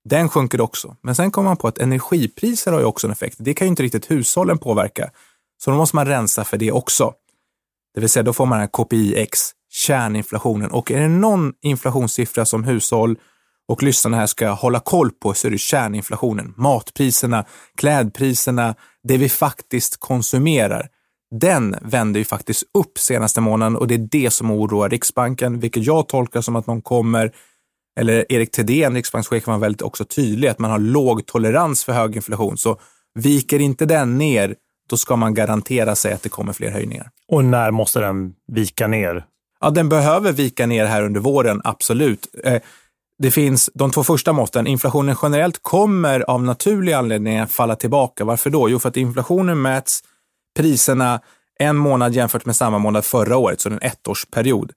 Den 0.09 0.29
sjunker 0.29 0.61
också. 0.61 0.95
Men 1.01 1.15
sen 1.15 1.31
kommer 1.31 1.49
man 1.49 1.57
på 1.57 1.67
att 1.67 1.77
energipriser 1.77 2.71
har 2.71 2.79
ju 2.79 2.85
också 2.85 3.07
en 3.07 3.11
effekt. 3.11 3.35
Det 3.39 3.53
kan 3.53 3.67
ju 3.67 3.69
inte 3.69 3.83
riktigt 3.83 4.11
hushållen 4.11 4.57
påverka. 4.57 5.09
Så 5.63 5.71
då 5.71 5.77
måste 5.77 5.95
man 5.95 6.05
rensa 6.05 6.43
för 6.43 6.57
det 6.57 6.71
också. 6.71 7.13
Det 7.93 7.99
vill 7.99 8.09
säga, 8.09 8.23
då 8.23 8.33
får 8.33 8.45
man 8.45 8.59
den 8.59 8.69
här 8.73 8.83
KPIX, 8.83 9.39
kärninflationen. 9.69 10.71
Och 10.71 10.91
är 10.91 10.99
det 10.99 11.07
någon 11.07 11.53
inflationssiffra 11.61 12.45
som 12.45 12.63
hushåll 12.63 13.17
och 13.67 13.83
lyssnarna 13.83 14.17
här 14.17 14.27
ska 14.27 14.49
hålla 14.49 14.79
koll 14.79 15.11
på 15.11 15.33
så 15.33 15.47
är 15.47 15.51
det 15.51 15.57
kärninflationen. 15.57 16.53
Matpriserna, 16.57 17.45
klädpriserna, 17.77 18.75
det 19.03 19.17
vi 19.17 19.29
faktiskt 19.29 19.99
konsumerar 19.99 20.89
den 21.31 21.75
vände 21.81 22.19
ju 22.19 22.25
faktiskt 22.25 22.63
upp 22.73 22.97
senaste 22.97 23.41
månaden 23.41 23.75
och 23.75 23.87
det 23.87 23.93
är 23.93 24.07
det 24.11 24.31
som 24.31 24.51
oroar 24.51 24.89
Riksbanken, 24.89 25.59
vilket 25.59 25.83
jag 25.83 26.07
tolkar 26.07 26.41
som 26.41 26.55
att 26.55 26.67
man 26.67 26.81
kommer, 26.81 27.31
eller 27.99 28.31
Erik 28.31 28.51
Thedéen, 28.51 28.93
riksbankschefen, 28.95 29.53
var 29.53 29.59
väldigt 29.59 29.81
också 29.81 30.05
tydlig, 30.05 30.47
att 30.47 30.59
man 30.59 30.71
har 30.71 30.79
låg 30.79 31.25
tolerans 31.25 31.83
för 31.83 31.93
hög 31.93 32.15
inflation. 32.15 32.57
Så 32.57 32.79
viker 33.15 33.59
inte 33.59 33.85
den 33.85 34.17
ner, 34.17 34.55
då 34.89 34.97
ska 34.97 35.15
man 35.15 35.33
garantera 35.33 35.95
sig 35.95 36.13
att 36.13 36.23
det 36.23 36.29
kommer 36.29 36.53
fler 36.53 36.71
höjningar. 36.71 37.09
Och 37.27 37.45
när 37.45 37.71
måste 37.71 37.99
den 37.99 38.33
vika 38.51 38.87
ner? 38.87 39.25
Ja, 39.59 39.69
den 39.69 39.89
behöver 39.89 40.31
vika 40.31 40.65
ner 40.65 40.85
här 40.85 41.03
under 41.03 41.19
våren, 41.19 41.61
absolut. 41.63 42.27
Eh, 42.43 42.61
det 43.19 43.31
finns 43.31 43.69
de 43.73 43.91
två 43.91 44.03
första 44.03 44.33
måtten. 44.33 44.67
Inflationen 44.67 45.15
generellt 45.21 45.63
kommer 45.63 46.19
av 46.19 46.43
naturliga 46.43 46.97
anledningar 46.97 47.45
falla 47.45 47.75
tillbaka. 47.75 48.25
Varför 48.25 48.49
då? 48.49 48.69
Jo, 48.69 48.79
för 48.79 48.89
att 48.89 48.97
inflationen 48.97 49.61
mäts 49.61 50.03
priserna 50.57 51.21
en 51.59 51.77
månad 51.77 52.13
jämfört 52.13 52.45
med 52.45 52.55
samma 52.55 52.79
månad 52.79 53.05
förra 53.05 53.37
året, 53.37 53.61
så 53.61 53.69
en 53.69 53.79
ettårsperiod. 53.81 54.71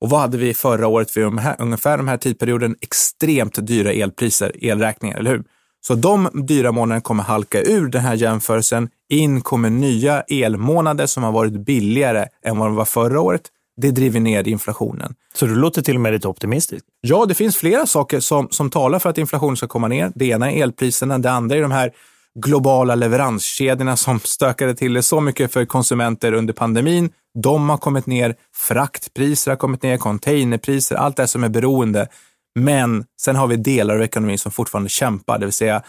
Och 0.00 0.10
vad 0.10 0.20
hade 0.20 0.38
vi 0.38 0.54
förra 0.54 0.86
året 0.86 1.10
för 1.10 1.20
ungefär 1.58 1.96
den 1.96 2.08
här 2.08 2.16
tidperioden? 2.16 2.76
Extremt 2.80 3.66
dyra 3.66 3.92
elpriser, 3.92 4.64
elräkningar, 4.64 5.18
eller 5.18 5.30
hur? 5.30 5.44
Så 5.86 5.94
de 5.94 6.28
dyra 6.46 6.72
månaderna 6.72 7.00
kommer 7.00 7.22
halka 7.22 7.62
ur 7.62 7.88
den 7.88 8.00
här 8.00 8.14
jämförelsen. 8.14 8.88
In 9.08 9.40
kommer 9.40 9.70
nya 9.70 10.20
elmånader 10.20 11.06
som 11.06 11.22
har 11.22 11.32
varit 11.32 11.52
billigare 11.52 12.26
än 12.44 12.58
vad 12.58 12.68
de 12.68 12.74
var 12.74 12.84
förra 12.84 13.20
året. 13.20 13.42
Det 13.76 13.90
driver 13.90 14.20
ner 14.20 14.48
inflationen. 14.48 15.14
Så 15.34 15.46
du 15.46 15.54
låter 15.54 15.82
till 15.82 15.94
och 15.94 16.00
med 16.00 16.12
lite 16.12 16.28
optimistisk? 16.28 16.84
Ja, 17.00 17.26
det 17.26 17.34
finns 17.34 17.56
flera 17.56 17.86
saker 17.86 18.20
som, 18.20 18.48
som 18.50 18.70
talar 18.70 18.98
för 18.98 19.10
att 19.10 19.18
inflationen 19.18 19.56
ska 19.56 19.66
komma 19.66 19.88
ner. 19.88 20.12
Det 20.14 20.26
ena 20.26 20.52
är 20.52 20.62
elpriserna, 20.62 21.18
det 21.18 21.30
andra 21.30 21.56
är 21.56 21.62
de 21.62 21.70
här 21.70 21.92
globala 22.34 22.94
leveranskedjorna 22.94 23.96
som 23.96 24.20
stökade 24.24 24.74
till 24.74 24.92
det 24.94 25.02
så 25.02 25.20
mycket 25.20 25.52
för 25.52 25.64
konsumenter 25.64 26.32
under 26.32 26.52
pandemin. 26.52 27.10
De 27.42 27.70
har 27.70 27.78
kommit 27.78 28.06
ner, 28.06 28.34
fraktpriser 28.68 29.50
har 29.50 29.56
kommit 29.56 29.82
ner, 29.82 29.96
containerpriser, 29.96 30.96
allt 30.96 31.16
det 31.16 31.26
som 31.26 31.44
är 31.44 31.48
beroende. 31.48 32.08
Men 32.54 33.04
sen 33.20 33.36
har 33.36 33.46
vi 33.46 33.56
delar 33.56 33.94
av 33.94 34.02
ekonomin 34.02 34.38
som 34.38 34.52
fortfarande 34.52 34.90
kämpar, 34.90 35.38
det 35.38 35.46
vill 35.46 35.52
säga 35.52 35.82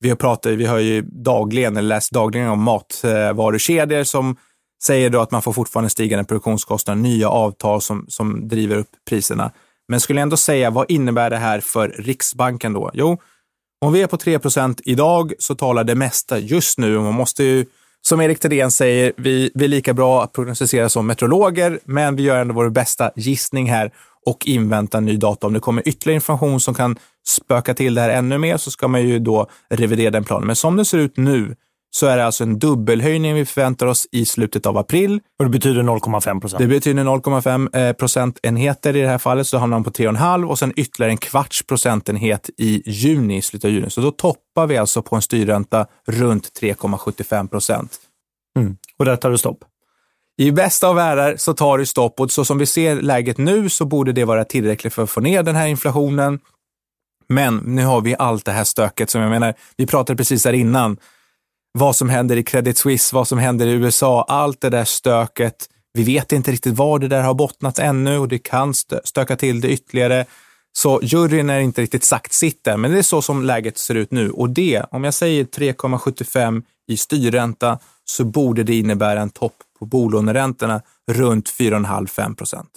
Vi 0.00 0.08
har, 0.08 0.16
pratat, 0.16 0.52
vi 0.52 0.66
har 0.66 0.78
ju 0.78 1.02
dagligen, 1.02 1.76
eller 1.76 1.88
läst 1.88 2.10
dagligen 2.10 2.48
om 2.48 2.62
matvarukedjor 2.62 4.04
som 4.04 4.36
säger 4.82 5.10
då 5.10 5.20
att 5.20 5.30
man 5.30 5.42
får 5.42 5.52
fortfarande 5.52 5.90
stigande 5.90 6.24
produktionskostnader, 6.24 7.02
nya 7.02 7.28
avtal 7.28 7.80
som, 7.80 8.06
som 8.08 8.48
driver 8.48 8.76
upp 8.76 8.88
priserna. 9.08 9.50
Men 9.88 10.00
skulle 10.00 10.20
jag 10.20 10.22
ändå 10.22 10.36
säga, 10.36 10.70
vad 10.70 10.90
innebär 10.90 11.30
det 11.30 11.36
här 11.36 11.60
för 11.60 11.88
Riksbanken 11.88 12.72
då? 12.72 12.90
Jo, 12.94 13.18
om 13.80 13.92
vi 13.92 14.02
är 14.02 14.06
på 14.06 14.16
3% 14.16 14.80
idag 14.84 15.32
så 15.38 15.54
talar 15.54 15.84
det 15.84 15.94
mesta 15.94 16.38
just 16.38 16.78
nu, 16.78 16.98
man 16.98 17.14
måste 17.14 17.44
ju, 17.44 17.66
som 18.02 18.20
Erik 18.20 18.40
Thedéen 18.40 18.70
säger, 18.70 19.12
vi, 19.16 19.50
vi 19.54 19.64
är 19.64 19.68
lika 19.68 19.94
bra 19.94 20.22
att 20.22 20.32
prognostisera 20.32 20.88
som 20.88 21.06
meteorologer, 21.06 21.80
men 21.84 22.16
vi 22.16 22.22
gör 22.22 22.40
ändå 22.40 22.54
vår 22.54 22.68
bästa 22.68 23.10
gissning 23.16 23.70
här 23.70 23.90
och 24.26 24.46
inväntar 24.46 25.00
ny 25.00 25.16
data. 25.16 25.46
Om 25.46 25.52
det 25.52 25.60
kommer 25.60 25.88
ytterligare 25.88 26.14
information 26.14 26.60
som 26.60 26.74
kan 26.74 26.98
spöka 27.26 27.74
till 27.74 27.94
det 27.94 28.00
här 28.00 28.10
ännu 28.10 28.38
mer 28.38 28.56
så 28.56 28.70
ska 28.70 28.88
man 28.88 29.02
ju 29.02 29.18
då 29.18 29.46
revidera 29.70 30.10
den 30.10 30.24
planen. 30.24 30.46
Men 30.46 30.56
som 30.56 30.76
det 30.76 30.84
ser 30.84 30.98
ut 30.98 31.16
nu 31.16 31.56
så 31.94 32.06
är 32.06 32.16
det 32.16 32.24
alltså 32.24 32.44
en 32.44 32.58
dubbelhöjning 32.58 33.34
vi 33.34 33.44
förväntar 33.44 33.86
oss 33.86 34.06
i 34.12 34.26
slutet 34.26 34.66
av 34.66 34.78
april. 34.78 35.20
Och 35.38 35.44
det 35.44 35.50
betyder 35.50 35.82
0,5 35.82 36.40
procent? 36.40 36.58
Det 36.58 36.66
betyder 36.66 37.04
0,5 37.04 37.76
eh, 37.76 37.92
procentenheter 37.92 38.96
i 38.96 39.00
det 39.00 39.08
här 39.08 39.18
fallet, 39.18 39.46
så 39.46 39.58
hamnar 39.58 39.76
man 39.76 39.84
på 39.84 39.90
3,5 39.90 40.44
och 40.44 40.58
sen 40.58 40.72
ytterligare 40.76 41.12
en 41.12 41.16
kvarts 41.16 41.66
procentenhet 41.66 42.50
i 42.56 42.82
juni, 42.90 43.36
i 43.36 43.42
slutet 43.42 43.64
av 43.64 43.70
juni. 43.70 43.90
Så 43.90 44.00
då 44.00 44.10
toppar 44.10 44.66
vi 44.66 44.76
alltså 44.76 45.02
på 45.02 45.16
en 45.16 45.22
styrränta 45.22 45.86
runt 46.06 46.60
3,75 46.60 47.48
procent. 47.48 47.98
Mm. 48.58 48.76
Och 48.98 49.04
där 49.04 49.16
tar 49.16 49.30
det 49.30 49.38
stopp? 49.38 49.64
I 50.36 50.52
bästa 50.52 50.88
av 50.88 50.96
världar 50.96 51.36
så 51.36 51.54
tar 51.54 51.78
det 51.78 51.86
stopp 51.86 52.20
och 52.20 52.30
så 52.30 52.44
som 52.44 52.58
vi 52.58 52.66
ser 52.66 53.02
läget 53.02 53.38
nu 53.38 53.68
så 53.68 53.84
borde 53.84 54.12
det 54.12 54.24
vara 54.24 54.44
tillräckligt 54.44 54.94
för 54.94 55.02
att 55.02 55.10
få 55.10 55.20
ner 55.20 55.42
den 55.42 55.54
här 55.54 55.66
inflationen. 55.66 56.40
Men 57.28 57.56
nu 57.56 57.84
har 57.84 58.00
vi 58.00 58.16
allt 58.18 58.44
det 58.44 58.52
här 58.52 58.64
stöket 58.64 59.10
som 59.10 59.20
jag 59.20 59.30
menar, 59.30 59.54
vi 59.76 59.86
pratade 59.86 60.16
precis 60.16 60.44
här 60.44 60.52
innan, 60.52 60.96
vad 61.78 61.96
som 61.96 62.08
händer 62.08 62.36
i 62.36 62.42
Credit 62.42 62.78
Suisse, 62.78 63.14
vad 63.14 63.28
som 63.28 63.38
händer 63.38 63.66
i 63.66 63.72
USA, 63.72 64.24
allt 64.28 64.60
det 64.60 64.70
där 64.70 64.84
stöket. 64.84 65.68
Vi 65.92 66.02
vet 66.02 66.32
inte 66.32 66.52
riktigt 66.52 66.74
var 66.74 66.98
det 66.98 67.08
där 67.08 67.22
har 67.22 67.34
bottnat 67.34 67.78
ännu 67.78 68.18
och 68.18 68.28
det 68.28 68.38
kan 68.38 68.74
stöka 69.04 69.36
till 69.36 69.60
det 69.60 69.68
ytterligare. 69.68 70.24
Så 70.72 71.00
juryn 71.02 71.50
är 71.50 71.60
inte 71.60 71.82
riktigt 71.82 72.04
sagt 72.04 72.32
sitt 72.32 72.64
där, 72.64 72.76
men 72.76 72.92
det 72.92 72.98
är 72.98 73.02
så 73.02 73.22
som 73.22 73.42
läget 73.42 73.78
ser 73.78 73.94
ut 73.94 74.10
nu. 74.10 74.30
Och 74.30 74.50
det, 74.50 74.82
om 74.90 75.04
jag 75.04 75.14
säger 75.14 75.44
3,75 75.44 76.62
i 76.88 76.96
styrränta, 76.96 77.78
så 78.04 78.24
borde 78.24 78.62
det 78.62 78.74
innebära 78.74 79.20
en 79.20 79.30
topp 79.30 79.56
på 79.78 79.86
bolåneräntorna 79.86 80.82
runt 81.10 81.50
4,5-5 81.50 82.34
procent. 82.34 82.70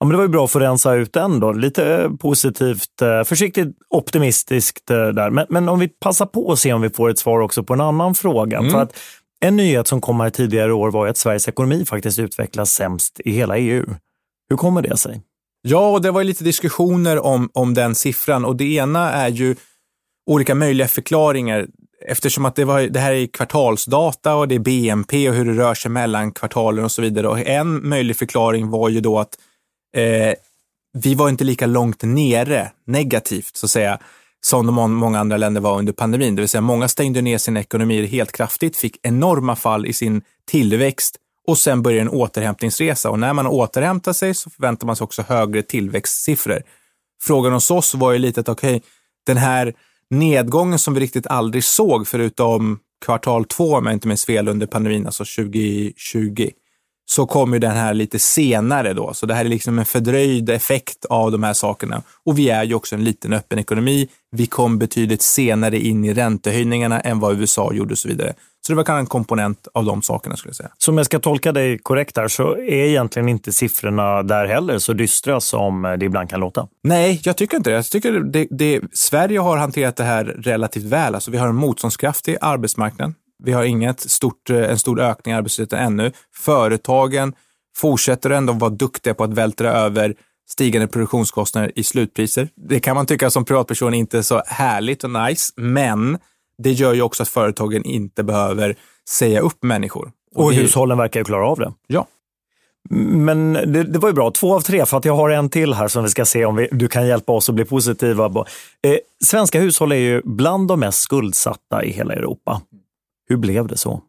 Ja, 0.00 0.06
men 0.06 0.10
det 0.10 0.16
var 0.16 0.24
ju 0.24 0.28
bra 0.28 0.44
att 0.44 0.50
få 0.50 0.58
rensa 0.58 0.94
ut 0.94 1.12
den 1.12 1.40
då. 1.40 1.52
Lite 1.52 2.10
positivt, 2.20 3.02
eh, 3.02 3.24
försiktigt 3.24 3.68
optimistiskt 3.90 4.90
eh, 4.90 5.08
där. 5.08 5.30
Men, 5.30 5.46
men 5.48 5.68
om 5.68 5.78
vi 5.78 5.88
passar 5.88 6.26
på 6.26 6.52
att 6.52 6.58
se 6.58 6.72
om 6.72 6.80
vi 6.80 6.90
får 6.90 7.10
ett 7.10 7.18
svar 7.18 7.40
också 7.40 7.62
på 7.62 7.74
en 7.74 7.80
annan 7.80 8.14
fråga. 8.14 8.58
Mm. 8.58 8.70
För 8.70 8.82
att 8.82 8.98
en 9.40 9.56
nyhet 9.56 9.86
som 9.86 10.00
kom 10.00 10.20
här 10.20 10.30
tidigare 10.30 10.72
år 10.72 10.90
var 10.90 11.06
att 11.06 11.16
Sveriges 11.16 11.48
ekonomi 11.48 11.84
faktiskt 11.84 12.18
utvecklas 12.18 12.70
sämst 12.70 13.20
i 13.24 13.30
hela 13.30 13.58
EU. 13.58 13.84
Hur 14.50 14.56
kommer 14.56 14.82
det 14.82 14.96
sig? 14.96 15.22
Ja, 15.62 15.90
och 15.90 16.02
det 16.02 16.10
var 16.10 16.24
lite 16.24 16.44
diskussioner 16.44 17.24
om, 17.24 17.50
om 17.52 17.74
den 17.74 17.94
siffran 17.94 18.44
och 18.44 18.56
det 18.56 18.64
ena 18.64 19.10
är 19.10 19.28
ju 19.28 19.56
olika 20.30 20.54
möjliga 20.54 20.88
förklaringar 20.88 21.66
eftersom 22.06 22.44
att 22.44 22.56
det, 22.56 22.64
var, 22.64 22.80
det 22.80 23.00
här 23.00 23.12
är 23.12 23.26
kvartalsdata 23.26 24.34
och 24.34 24.48
det 24.48 24.54
är 24.54 24.58
BNP 24.58 25.28
och 25.28 25.34
hur 25.34 25.44
det 25.44 25.52
rör 25.52 25.74
sig 25.74 25.90
mellan 25.90 26.32
kvartalen 26.32 26.84
och 26.84 26.92
så 26.92 27.02
vidare. 27.02 27.28
Och 27.28 27.38
en 27.38 27.88
möjlig 27.88 28.16
förklaring 28.16 28.70
var 28.70 28.88
ju 28.88 29.00
då 29.00 29.18
att 29.18 29.36
eh, 29.96 30.34
vi 30.92 31.14
var 31.14 31.28
inte 31.28 31.44
lika 31.44 31.66
långt 31.66 32.02
nere 32.02 32.72
negativt, 32.86 33.56
så 33.56 33.66
att 33.66 33.70
säga, 33.70 33.98
som 34.40 34.66
de 34.66 34.94
många 34.94 35.18
andra 35.18 35.36
länder 35.36 35.60
var 35.60 35.78
under 35.78 35.92
pandemin. 35.92 36.36
Det 36.36 36.42
vill 36.42 36.48
säga, 36.48 36.60
många 36.60 36.88
stängde 36.88 37.22
ner 37.22 37.38
sina 37.38 37.60
ekonomier 37.60 38.06
helt 38.06 38.32
kraftigt, 38.32 38.76
fick 38.76 38.96
enorma 39.02 39.56
fall 39.56 39.86
i 39.86 39.92
sin 39.92 40.22
tillväxt 40.46 41.16
och 41.46 41.58
sen 41.58 41.82
började 41.82 42.00
en 42.00 42.08
återhämtningsresa. 42.08 43.10
Och 43.10 43.18
när 43.18 43.32
man 43.32 43.46
återhämtar 43.46 44.12
sig 44.12 44.34
så 44.34 44.50
förväntar 44.50 44.86
man 44.86 44.96
sig 44.96 45.04
också 45.04 45.22
högre 45.22 45.62
tillväxtsiffror. 45.62 46.62
Frågan 47.22 47.52
hos 47.52 47.70
oss 47.70 47.94
var 47.94 48.12
ju 48.12 48.18
lite 48.18 48.40
att, 48.40 48.48
okej, 48.48 48.76
okay, 48.76 48.88
den 49.26 49.36
här 49.36 49.74
nedgången 50.10 50.78
som 50.78 50.94
vi 50.94 51.00
riktigt 51.00 51.26
aldrig 51.26 51.64
såg 51.64 52.08
förutom 52.08 52.78
kvartal 53.04 53.44
två, 53.44 53.74
om 53.74 53.86
jag 53.86 53.92
inte 53.92 54.08
minns 54.08 54.24
fel, 54.24 54.48
under 54.48 54.66
pandemin, 54.66 55.06
alltså 55.06 55.24
2020, 55.24 56.50
så 57.10 57.26
kommer 57.26 57.58
den 57.58 57.70
här 57.70 57.94
lite 57.94 58.18
senare 58.18 58.92
då. 58.92 59.14
Så 59.14 59.26
det 59.26 59.34
här 59.34 59.44
är 59.44 59.48
liksom 59.48 59.78
en 59.78 59.84
fördröjd 59.84 60.50
effekt 60.50 61.04
av 61.04 61.32
de 61.32 61.42
här 61.42 61.52
sakerna. 61.52 62.02
Och 62.24 62.38
vi 62.38 62.50
är 62.50 62.64
ju 62.64 62.74
också 62.74 62.94
en 62.94 63.04
liten 63.04 63.32
öppen 63.32 63.58
ekonomi. 63.58 64.08
Vi 64.30 64.46
kom 64.46 64.78
betydligt 64.78 65.22
senare 65.22 65.78
in 65.78 66.04
i 66.04 66.14
räntehöjningarna 66.14 67.00
än 67.00 67.20
vad 67.20 67.40
USA 67.40 67.72
gjorde 67.72 67.92
och 67.92 67.98
så 67.98 68.08
vidare. 68.08 68.34
Så 68.66 68.72
det 68.72 68.76
var 68.76 68.84
kanske 68.84 69.00
en 69.00 69.06
komponent 69.06 69.68
av 69.74 69.84
de 69.84 70.02
sakerna 70.02 70.36
skulle 70.36 70.50
jag 70.50 70.56
säga. 70.56 70.70
Så 70.78 70.90
om 70.90 70.96
jag 70.96 71.06
ska 71.06 71.18
tolka 71.18 71.52
dig 71.52 71.78
korrekt 71.78 72.16
här 72.16 72.28
så 72.28 72.52
är 72.56 72.86
egentligen 72.86 73.28
inte 73.28 73.52
siffrorna 73.52 74.22
där 74.22 74.46
heller 74.46 74.78
så 74.78 74.92
dystra 74.92 75.40
som 75.40 75.96
det 76.00 76.06
ibland 76.06 76.30
kan 76.30 76.40
låta? 76.40 76.68
Nej, 76.82 77.20
jag 77.24 77.36
tycker 77.36 77.56
inte 77.56 77.70
det. 77.70 77.76
Jag 77.76 77.84
tycker 77.84 78.12
det, 78.12 78.46
det 78.50 78.80
Sverige 78.92 79.38
har 79.38 79.56
hanterat 79.56 79.96
det 79.96 80.04
här 80.04 80.24
relativt 80.24 80.84
väl. 80.84 81.14
Alltså 81.14 81.30
vi 81.30 81.38
har 81.38 81.48
en 81.48 81.54
motståndskraftig 81.54 82.36
arbetsmarknad. 82.40 83.14
Vi 83.44 83.52
har 83.52 83.64
inget 83.64 84.00
stort, 84.00 84.50
en 84.50 84.78
stor 84.78 85.00
ökning 85.00 85.34
i 85.34 85.36
arbetslösheten 85.36 85.78
ännu. 85.78 86.12
Företagen 86.36 87.34
fortsätter 87.76 88.30
ändå 88.30 88.52
vara 88.52 88.70
duktiga 88.70 89.14
på 89.14 89.24
att 89.24 89.32
vältra 89.32 89.72
över 89.72 90.14
stigande 90.50 90.88
produktionskostnader 90.88 91.72
i 91.74 91.84
slutpriser. 91.84 92.48
Det 92.56 92.80
kan 92.80 92.96
man 92.96 93.06
tycka 93.06 93.30
som 93.30 93.44
privatperson 93.44 93.94
inte 93.94 94.18
är 94.18 94.22
så 94.22 94.42
härligt 94.46 95.04
och 95.04 95.10
nice, 95.10 95.52
men 95.56 96.18
det 96.62 96.72
gör 96.72 96.94
ju 96.94 97.02
också 97.02 97.22
att 97.22 97.28
företagen 97.28 97.84
inte 97.84 98.22
behöver 98.22 98.76
säga 99.08 99.40
upp 99.40 99.62
människor. 99.62 100.12
Och, 100.34 100.44
och 100.44 100.52
hushållen 100.52 100.98
verkar 100.98 101.20
ju 101.20 101.24
klara 101.24 101.48
av 101.48 101.58
det. 101.58 101.72
Ja. 101.86 102.06
Men 102.90 103.52
det, 103.52 103.82
det, 103.82 103.98
var 103.98 104.08
ju 104.08 104.14
bra, 104.14 104.30
två 104.30 104.54
av 104.54 104.60
tre, 104.60 104.86
för 104.86 104.96
att 104.96 105.04
jag 105.04 105.16
har 105.16 105.30
en 105.30 105.50
till 105.50 105.74
här 105.74 105.88
som 105.88 106.02
vi 106.02 106.08
ska 106.08 106.24
se 106.24 106.44
om 106.44 106.56
vi, 106.56 106.68
du 106.72 106.88
kan 106.88 107.06
hjälpa 107.06 107.32
oss 107.32 107.48
att 107.48 107.54
bli 107.54 107.64
positiva. 107.64 108.24
Eh, 108.26 108.96
svenska 109.24 109.60
hushåll 109.60 109.92
är 109.92 109.96
ju 109.96 110.22
bland 110.24 110.68
de 110.68 110.80
mest 110.80 111.00
skuldsatta 111.00 111.84
i 111.84 111.90
hela 111.90 112.14
Europa. 112.14 112.60
Hur 113.30 113.36
blev 113.36 113.66
det 113.66 113.76
så? 113.76 114.02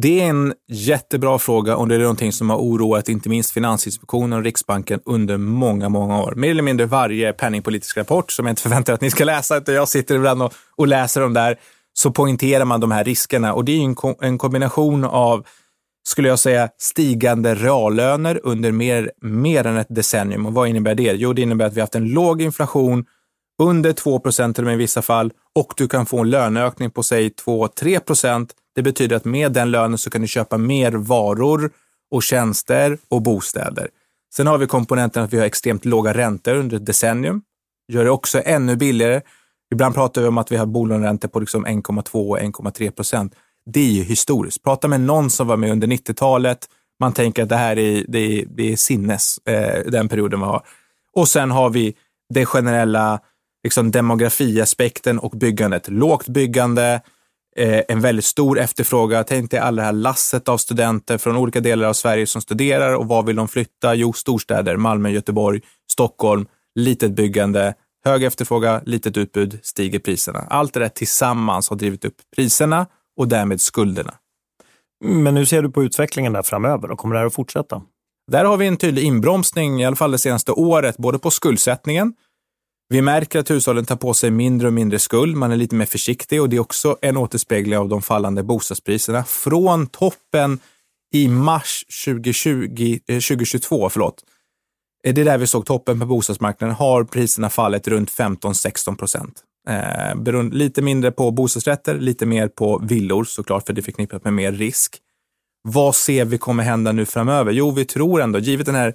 Det 0.00 0.20
är 0.20 0.28
en 0.28 0.54
jättebra 0.68 1.38
fråga 1.38 1.76
och 1.76 1.88
det 1.88 1.94
är 1.94 1.98
någonting 1.98 2.32
som 2.32 2.50
har 2.50 2.56
oroat 2.56 3.08
inte 3.08 3.28
minst 3.28 3.50
Finansinspektionen 3.50 4.38
och 4.38 4.44
Riksbanken 4.44 5.00
under 5.04 5.36
många, 5.36 5.88
många 5.88 6.22
år. 6.22 6.34
Mer 6.36 6.50
eller 6.50 6.62
mindre 6.62 6.86
varje 6.86 7.32
penningpolitisk 7.32 7.96
rapport 7.96 8.32
som 8.32 8.46
jag 8.46 8.52
inte 8.52 8.62
förväntar 8.68 8.92
att 8.92 9.00
ni 9.00 9.10
ska 9.10 9.24
läsa, 9.24 9.56
utan 9.56 9.74
jag 9.74 9.88
sitter 9.88 10.14
ibland 10.14 10.42
och, 10.42 10.54
och 10.76 10.86
läser 10.86 11.20
dem 11.20 11.34
där, 11.34 11.58
så 11.92 12.10
poängterar 12.10 12.64
man 12.64 12.80
de 12.80 12.90
här 12.90 13.04
riskerna 13.04 13.54
och 13.54 13.64
det 13.64 13.72
är 13.72 13.84
en, 13.84 13.96
en 14.20 14.38
kombination 14.38 15.04
av 15.04 15.46
skulle 16.06 16.28
jag 16.28 16.38
säga, 16.38 16.68
stigande 16.78 17.54
reallöner 17.54 18.40
under 18.42 18.72
mer, 18.72 19.10
mer 19.22 19.66
än 19.66 19.76
ett 19.76 19.86
decennium. 19.90 20.46
Och 20.46 20.54
vad 20.54 20.68
innebär 20.68 20.94
det? 20.94 21.12
Jo, 21.12 21.32
det 21.32 21.42
innebär 21.42 21.66
att 21.66 21.74
vi 21.74 21.80
har 21.80 21.82
haft 21.82 21.94
en 21.94 22.08
låg 22.08 22.42
inflation 22.42 23.04
under 23.62 23.92
2 23.92 24.18
procent 24.18 24.58
i 24.58 24.62
vissa 24.62 25.02
fall 25.02 25.32
och 25.54 25.74
du 25.76 25.88
kan 25.88 26.06
få 26.06 26.18
en 26.18 26.30
löneökning 26.30 26.90
på 26.90 27.02
säg 27.02 27.28
2-3 27.28 27.98
procent. 27.98 28.52
Det 28.74 28.82
betyder 28.82 29.16
att 29.16 29.24
med 29.24 29.52
den 29.52 29.70
lönen 29.70 29.98
så 29.98 30.10
kan 30.10 30.20
du 30.20 30.28
köpa 30.28 30.58
mer 30.58 30.92
varor 30.92 31.70
och 32.10 32.22
tjänster 32.22 32.98
och 33.08 33.22
bostäder. 33.22 33.88
Sen 34.36 34.46
har 34.46 34.58
vi 34.58 34.66
komponenten 34.66 35.22
att 35.22 35.32
vi 35.32 35.38
har 35.38 35.46
extremt 35.46 35.84
låga 35.84 36.14
räntor 36.14 36.54
under 36.54 36.76
ett 36.76 36.86
decennium. 36.86 37.42
Gör 37.92 38.04
det 38.04 38.10
också 38.10 38.42
ännu 38.44 38.76
billigare. 38.76 39.20
Ibland 39.72 39.94
pratar 39.94 40.22
vi 40.22 40.28
om 40.28 40.38
att 40.38 40.52
vi 40.52 40.56
har 40.56 40.66
bolåneräntor 40.66 41.28
på 41.28 41.40
liksom 41.40 41.66
1,2 41.66 42.30
och 42.30 42.38
1,3 42.38 42.90
procent. 42.90 43.34
Det 43.66 43.80
är 43.80 43.90
ju 43.90 44.02
historiskt. 44.02 44.62
Prata 44.62 44.88
med 44.88 45.00
någon 45.00 45.30
som 45.30 45.46
var 45.46 45.56
med 45.56 45.72
under 45.72 45.86
90-talet. 45.86 46.58
Man 47.00 47.12
tänker 47.12 47.42
att 47.42 47.48
det 47.48 47.56
här 47.56 47.78
är, 47.78 48.04
det 48.08 48.18
är, 48.18 48.44
det 48.48 48.72
är 48.72 48.76
sinnes, 48.76 49.38
eh, 49.38 49.90
den 49.90 50.08
perioden 50.08 50.40
vi 50.40 50.46
har. 50.46 50.62
Och 51.12 51.28
sen 51.28 51.50
har 51.50 51.70
vi 51.70 51.94
det 52.34 52.46
generella 52.46 53.20
liksom 53.64 53.90
demografiaspekten 53.90 55.18
och 55.18 55.30
byggandet. 55.30 55.88
Lågt 55.88 56.28
byggande, 56.28 57.00
eh, 57.56 57.80
en 57.88 58.00
väldigt 58.00 58.24
stor 58.24 58.58
efterfrågan. 58.58 59.24
Tänk 59.28 59.50
dig 59.50 59.60
alla 59.60 59.82
det 59.82 59.86
här 59.86 59.92
lasset 59.92 60.48
av 60.48 60.58
studenter 60.58 61.18
från 61.18 61.36
olika 61.36 61.60
delar 61.60 61.88
av 61.88 61.92
Sverige 61.92 62.26
som 62.26 62.42
studerar 62.42 62.94
och 62.94 63.08
var 63.08 63.22
vill 63.22 63.36
de 63.36 63.48
flytta? 63.48 63.94
Jo, 63.94 64.12
storstäder, 64.12 64.76
Malmö, 64.76 65.08
Göteborg, 65.08 65.60
Stockholm, 65.92 66.46
litet 66.74 67.12
byggande, 67.12 67.74
hög 68.04 68.24
efterfrågan, 68.24 68.80
litet 68.86 69.16
utbud, 69.16 69.58
stiger 69.62 69.98
priserna. 69.98 70.46
Allt 70.50 70.74
det 70.74 70.80
där 70.80 70.88
tillsammans 70.88 71.70
har 71.70 71.76
drivit 71.76 72.04
upp 72.04 72.16
priserna 72.36 72.86
och 73.16 73.28
därmed 73.28 73.60
skulderna. 73.60 74.14
Men 75.04 75.36
hur 75.36 75.44
ser 75.44 75.62
du 75.62 75.70
på 75.70 75.84
utvecklingen 75.84 76.32
där 76.32 76.42
framöver? 76.42 76.90
Och 76.90 76.98
kommer 76.98 77.14
det 77.14 77.18
här 77.18 77.26
att 77.26 77.34
fortsätta? 77.34 77.82
Där 78.32 78.44
har 78.44 78.56
vi 78.56 78.66
en 78.66 78.76
tydlig 78.76 79.02
inbromsning, 79.02 79.82
i 79.82 79.84
alla 79.84 79.96
fall 79.96 80.10
det 80.10 80.18
senaste 80.18 80.52
året, 80.52 80.96
både 80.96 81.18
på 81.18 81.30
skuldsättningen, 81.30 82.14
vi 82.88 83.02
märker 83.02 83.38
att 83.38 83.50
hushållen 83.50 83.84
tar 83.84 83.96
på 83.96 84.14
sig 84.14 84.30
mindre 84.30 84.66
och 84.66 84.72
mindre 84.72 84.98
skuld. 84.98 85.36
Man 85.36 85.52
är 85.52 85.56
lite 85.56 85.74
mer 85.74 85.86
försiktig 85.86 86.42
och 86.42 86.48
det 86.48 86.56
är 86.56 86.60
också 86.60 86.96
en 87.02 87.16
återspegling 87.16 87.78
av 87.78 87.88
de 87.88 88.02
fallande 88.02 88.42
bostadspriserna. 88.42 89.24
Från 89.24 89.86
toppen 89.86 90.58
i 91.14 91.28
mars 91.28 91.84
2020, 92.04 92.98
2022, 93.06 93.84
eh, 93.84 93.88
förlåt, 93.88 94.24
eh, 95.04 95.14
det 95.14 95.20
är 95.20 95.24
där 95.24 95.38
vi 95.38 95.46
såg 95.46 95.66
toppen 95.66 96.00
på 96.00 96.06
bostadsmarknaden, 96.06 96.76
har 96.76 97.04
priserna 97.04 97.50
fallit 97.50 97.88
runt 97.88 98.10
15-16 98.10 98.96
procent. 98.96 99.42
Eh, 99.68 100.20
beroende, 100.20 100.56
lite 100.56 100.82
mindre 100.82 101.10
på 101.10 101.30
bostadsrätter, 101.30 101.98
lite 101.98 102.26
mer 102.26 102.48
på 102.48 102.78
villor 102.78 103.24
såklart, 103.24 103.66
för 103.66 103.72
det 103.72 103.80
är 103.80 103.82
förknippat 103.82 104.24
med 104.24 104.32
mer 104.32 104.52
risk. 104.52 104.96
Vad 105.68 105.94
ser 105.94 106.24
vi 106.24 106.38
kommer 106.38 106.64
hända 106.64 106.92
nu 106.92 107.06
framöver? 107.06 107.52
Jo, 107.52 107.70
vi 107.70 107.84
tror 107.84 108.22
ändå, 108.22 108.38
givet 108.38 108.66
den 108.66 108.74
här 108.74 108.88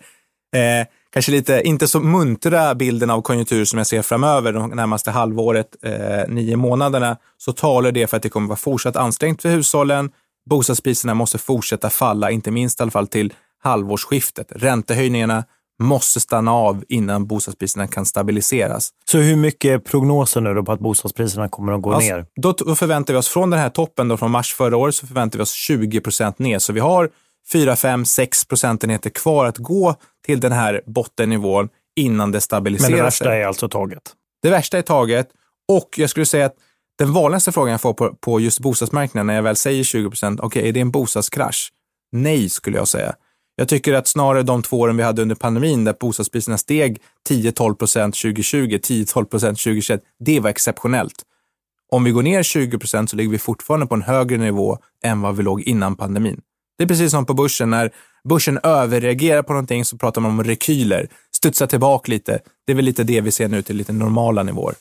eh, 0.56 0.88
kanske 1.14 1.32
lite, 1.32 1.62
inte 1.66 1.88
så 1.88 2.00
muntra 2.00 2.76
bilden 2.76 3.10
av 3.10 3.22
konjunktur 3.22 3.66
som 3.66 3.78
jag 3.78 3.88
ser 3.88 4.02
framöver, 4.02 4.54
de 4.54 4.70
närmaste 4.70 5.12
halvåret, 5.12 5.68
eh, 5.84 6.28
nio 6.28 6.56
månaderna, 6.56 7.18
så 7.38 7.52
talar 7.52 7.92
det 7.92 8.08
för 8.08 8.18
att 8.18 8.24
det 8.24 8.30
kommer 8.30 8.48
vara 8.48 8.58
fortsatt 8.58 8.96
ansträngt 8.96 9.42
för 9.42 9.50
hushållen. 9.50 10.12
Bostadspriserna 10.50 11.14
måste 11.14 11.38
fortsätta 11.38 11.90
falla, 11.90 12.32
inte 12.32 12.52
minst 12.52 12.80
i 12.80 12.84
alla 12.84 12.92
fall 12.92 13.08
till 13.08 13.34
halvårsskiftet. 13.64 14.48
Räntehöjningarna 14.56 15.44
måste 15.80 16.20
stanna 16.20 16.54
av 16.54 16.84
innan 16.88 17.28
bostadspriserna 17.28 17.88
kan 17.88 18.06
stabiliseras. 18.06 18.90
Så 19.12 19.18
hur 19.18 19.36
mycket 19.36 19.72
är 19.72 19.80
prognosen 19.80 20.44
nu 20.44 20.54
då 20.54 20.64
på 20.64 20.72
att 20.72 20.80
bostadspriserna 20.80 21.50
kommer 21.50 21.74
att 21.74 21.82
gå 21.82 21.94
alltså, 21.94 22.16
ner? 22.16 22.26
Då 22.36 22.76
förväntar 22.76 23.14
vi 23.14 23.20
oss, 23.20 23.28
från 23.28 23.50
den 23.50 23.60
här 23.60 23.70
toppen 23.70 24.08
då 24.08 24.18
från 24.18 24.32
mars 24.32 24.54
förra 24.54 24.78
året, 24.78 24.96
så 24.96 25.08
förväntar 25.08 25.40
vi 25.40 25.44
oss 25.44 25.52
20 25.52 26.02
procent 26.02 26.40
ner. 26.40 26.60
Så 26.60 26.74
vi 26.74 26.80
har 26.80 27.10
4, 27.52 27.76
5, 27.76 28.06
6 28.06 28.46
procentenheter 28.46 29.10
kvar 29.10 29.46
att 29.46 29.58
gå 29.58 29.96
till 30.26 30.40
den 30.40 30.52
här 30.52 30.82
bottennivån 30.86 31.70
innan 31.96 32.32
det 32.32 32.42
stabiliserar 32.42 32.88
sig. 32.88 32.92
Men 32.92 32.98
det 32.98 33.04
värsta 33.04 33.26
sig. 33.26 33.42
är 33.42 33.48
alltså 33.48 33.70
taget? 33.70 34.16
Det 34.42 34.50
värsta 34.50 34.78
är 34.78 34.82
taget 34.82 35.30
och 35.68 35.90
jag 35.98 36.10
skulle 36.10 36.26
säga 36.26 36.46
att 36.46 36.56
den 36.98 37.14
vanligaste 37.14 37.52
frågan 37.52 37.72
jag 37.72 37.82
får 37.82 37.94
på, 37.94 38.14
på 38.14 38.40
just 38.40 38.60
bostadsmarknaden 38.60 39.28
när 39.28 39.36
jag 39.36 39.44
väl 39.44 39.56
säger 39.56 39.84
20 39.84 40.10
procent, 40.10 40.40
okej, 40.40 40.60
okay, 40.60 40.70
är 40.70 40.74
det 40.74 40.80
en 40.80 40.92
bostadskrasch? 40.92 41.70
Nej, 42.12 42.50
skulle 42.50 42.78
jag 42.78 42.88
säga. 42.88 43.16
Jag 43.56 43.68
tycker 43.68 43.94
att 43.94 44.08
snarare 44.08 44.44
de 44.44 44.62
två 44.62 44.80
åren 44.80 44.98
vi 44.98 45.04
hade 45.04 45.22
under 45.22 45.36
pandemin 45.36 45.84
där 45.84 45.96
bostadspriserna 46.00 46.58
steg 46.58 47.02
10-12 47.30 47.76
procent 47.76 48.16
2020, 48.16 48.58
10-12 48.58 49.26
procent 49.26 49.60
2021, 49.60 50.02
det 50.20 50.40
var 50.40 50.50
exceptionellt. 50.50 51.24
Om 51.92 52.04
vi 52.04 52.12
går 52.12 52.24
ner 52.24 52.44
20 52.44 52.80
procent 52.80 53.10
så 53.10 53.16
ligger 53.16 53.32
vi 53.32 53.40
fortfarande 53.40 53.88
på 53.88 53.96
en 53.96 54.02
högre 54.02 54.38
nivå 54.38 54.78
än 55.04 55.22
vad 55.22 55.38
vi 55.38 55.44
låg 55.44 55.62
innan 55.62 55.96
pandemin. 55.96 56.42
Det 56.80 56.84
är 56.84 56.88
precis 56.88 57.12
som 57.12 57.26
på 57.26 57.34
börsen. 57.34 57.70
När 57.70 57.92
börsen 58.30 58.60
överreagerar 58.64 59.44
på 59.44 59.54
någonting 59.54 59.86
så 59.86 59.98
pratar 59.98 60.22
man 60.22 60.32
om 60.32 60.44
rekyler, 60.44 61.08
studsa 61.36 61.68
tillbaka 61.68 62.12
lite. 62.12 62.40
Det 62.66 62.72
är 62.72 62.76
väl 62.76 62.86
lite 62.86 63.04
det 63.04 63.22
vi 63.22 63.32
ser 63.32 63.48
nu 63.48 63.62
till 63.62 63.76
lite 63.76 63.94
normala 63.94 64.44
nivåer. 64.44 64.76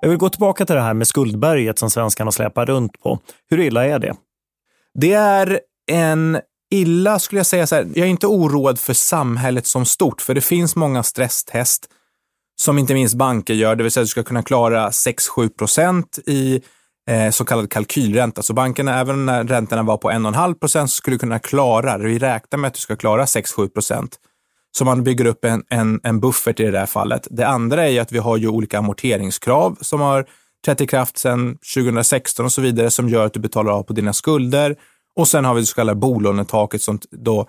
Jag 0.00 0.08
vill 0.08 0.18
gå 0.18 0.28
tillbaka 0.28 0.66
till 0.66 0.74
det 0.76 0.82
här 0.82 0.94
med 0.94 1.06
skuldberget 1.06 1.78
som 1.78 1.90
svenskarna 1.90 2.32
släpar 2.32 2.66
runt 2.66 3.00
på. 3.02 3.18
Hur 3.50 3.60
illa 3.60 3.86
är 3.86 3.98
det? 3.98 4.14
Det 4.94 5.12
är 5.12 5.60
en 5.90 6.40
illa, 6.70 7.18
skulle 7.18 7.38
jag 7.38 7.46
säga 7.46 7.66
så 7.66 7.74
här, 7.74 7.88
jag 7.94 8.06
är 8.06 8.10
inte 8.10 8.26
oroad 8.26 8.78
för 8.78 8.94
samhället 8.94 9.66
som 9.66 9.84
stort, 9.84 10.20
för 10.20 10.34
det 10.34 10.40
finns 10.40 10.76
många 10.76 11.02
stresstest 11.02 11.88
som 12.60 12.78
inte 12.78 12.94
minst 12.94 13.14
banker 13.14 13.54
gör, 13.54 13.76
det 13.76 13.82
vill 13.82 13.92
säga 13.92 14.02
att 14.02 14.06
du 14.06 14.10
ska 14.10 14.22
kunna 14.22 14.42
klara 14.42 14.90
6-7 14.90 15.48
procent 15.48 16.18
i 16.26 16.62
Eh, 17.10 17.30
så 17.30 17.44
kallad 17.44 17.70
kalkylränta. 17.70 18.42
Så 18.42 18.54
bankerna, 18.54 19.00
även 19.00 19.26
när 19.26 19.44
räntorna 19.44 19.82
var 19.82 19.96
på 19.96 20.10
1,5 20.10 20.54
procent, 20.54 20.90
skulle 20.90 21.18
kunna 21.18 21.38
klara, 21.38 21.98
vi 21.98 22.18
räknar 22.18 22.58
med 22.58 22.68
att 22.68 22.74
du 22.74 22.80
ska 22.80 22.96
klara 22.96 23.24
6-7 23.24 23.68
procent. 23.68 24.18
Så 24.78 24.84
man 24.84 25.04
bygger 25.04 25.24
upp 25.24 25.44
en, 25.44 25.62
en, 25.68 26.00
en 26.02 26.20
buffert 26.20 26.60
i 26.60 26.70
det 26.70 26.78
här 26.78 26.86
fallet. 26.86 27.28
Det 27.30 27.46
andra 27.46 27.84
är 27.84 27.88
ju 27.88 27.98
att 27.98 28.12
vi 28.12 28.18
har 28.18 28.36
ju 28.36 28.48
olika 28.48 28.78
amorteringskrav 28.78 29.76
som 29.80 30.00
har 30.00 30.26
trätt 30.64 30.80
i 30.80 30.86
kraft 30.86 31.18
sedan 31.18 31.58
2016 31.74 32.46
och 32.46 32.52
så 32.52 32.60
vidare 32.60 32.90
som 32.90 33.08
gör 33.08 33.26
att 33.26 33.32
du 33.32 33.40
betalar 33.40 33.72
av 33.72 33.82
på 33.82 33.92
dina 33.92 34.12
skulder. 34.12 34.76
Och 35.16 35.28
sen 35.28 35.44
har 35.44 35.54
vi 35.54 35.60
det 35.60 35.66
så 35.66 35.74
kallade 35.74 36.00
bolånetaket 36.00 36.82
som 36.82 36.98
då 37.10 37.48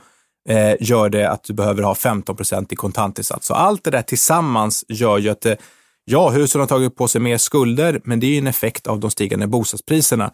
eh, 0.50 0.76
gör 0.80 1.10
det 1.10 1.30
att 1.30 1.44
du 1.44 1.54
behöver 1.54 1.84
ha 1.84 1.96
15 1.96 2.36
procent 2.36 2.74
i 2.74 2.76
kontantinsats. 2.76 3.48
Så 3.48 3.54
allt 3.54 3.84
det 3.84 3.92
där 3.92 4.02
tillsammans 4.02 4.86
gör 4.88 5.18
ju 5.18 5.30
att 5.30 5.42
det, 5.42 5.58
ja, 6.10 6.30
husen 6.30 6.62
har 6.62 6.68
tagit 6.68 6.96
på 6.96 7.08
sig 7.08 7.22
mer 7.22 7.38
skulder, 7.38 8.02
men 8.04 8.20
det 8.20 8.28
är 8.28 8.32
ju 8.32 8.38
en 8.38 8.48
effekt 8.48 8.88
av 8.88 9.00
de 9.00 9.12
stigande 9.12 9.48
bostadspriserna. 9.48 10.34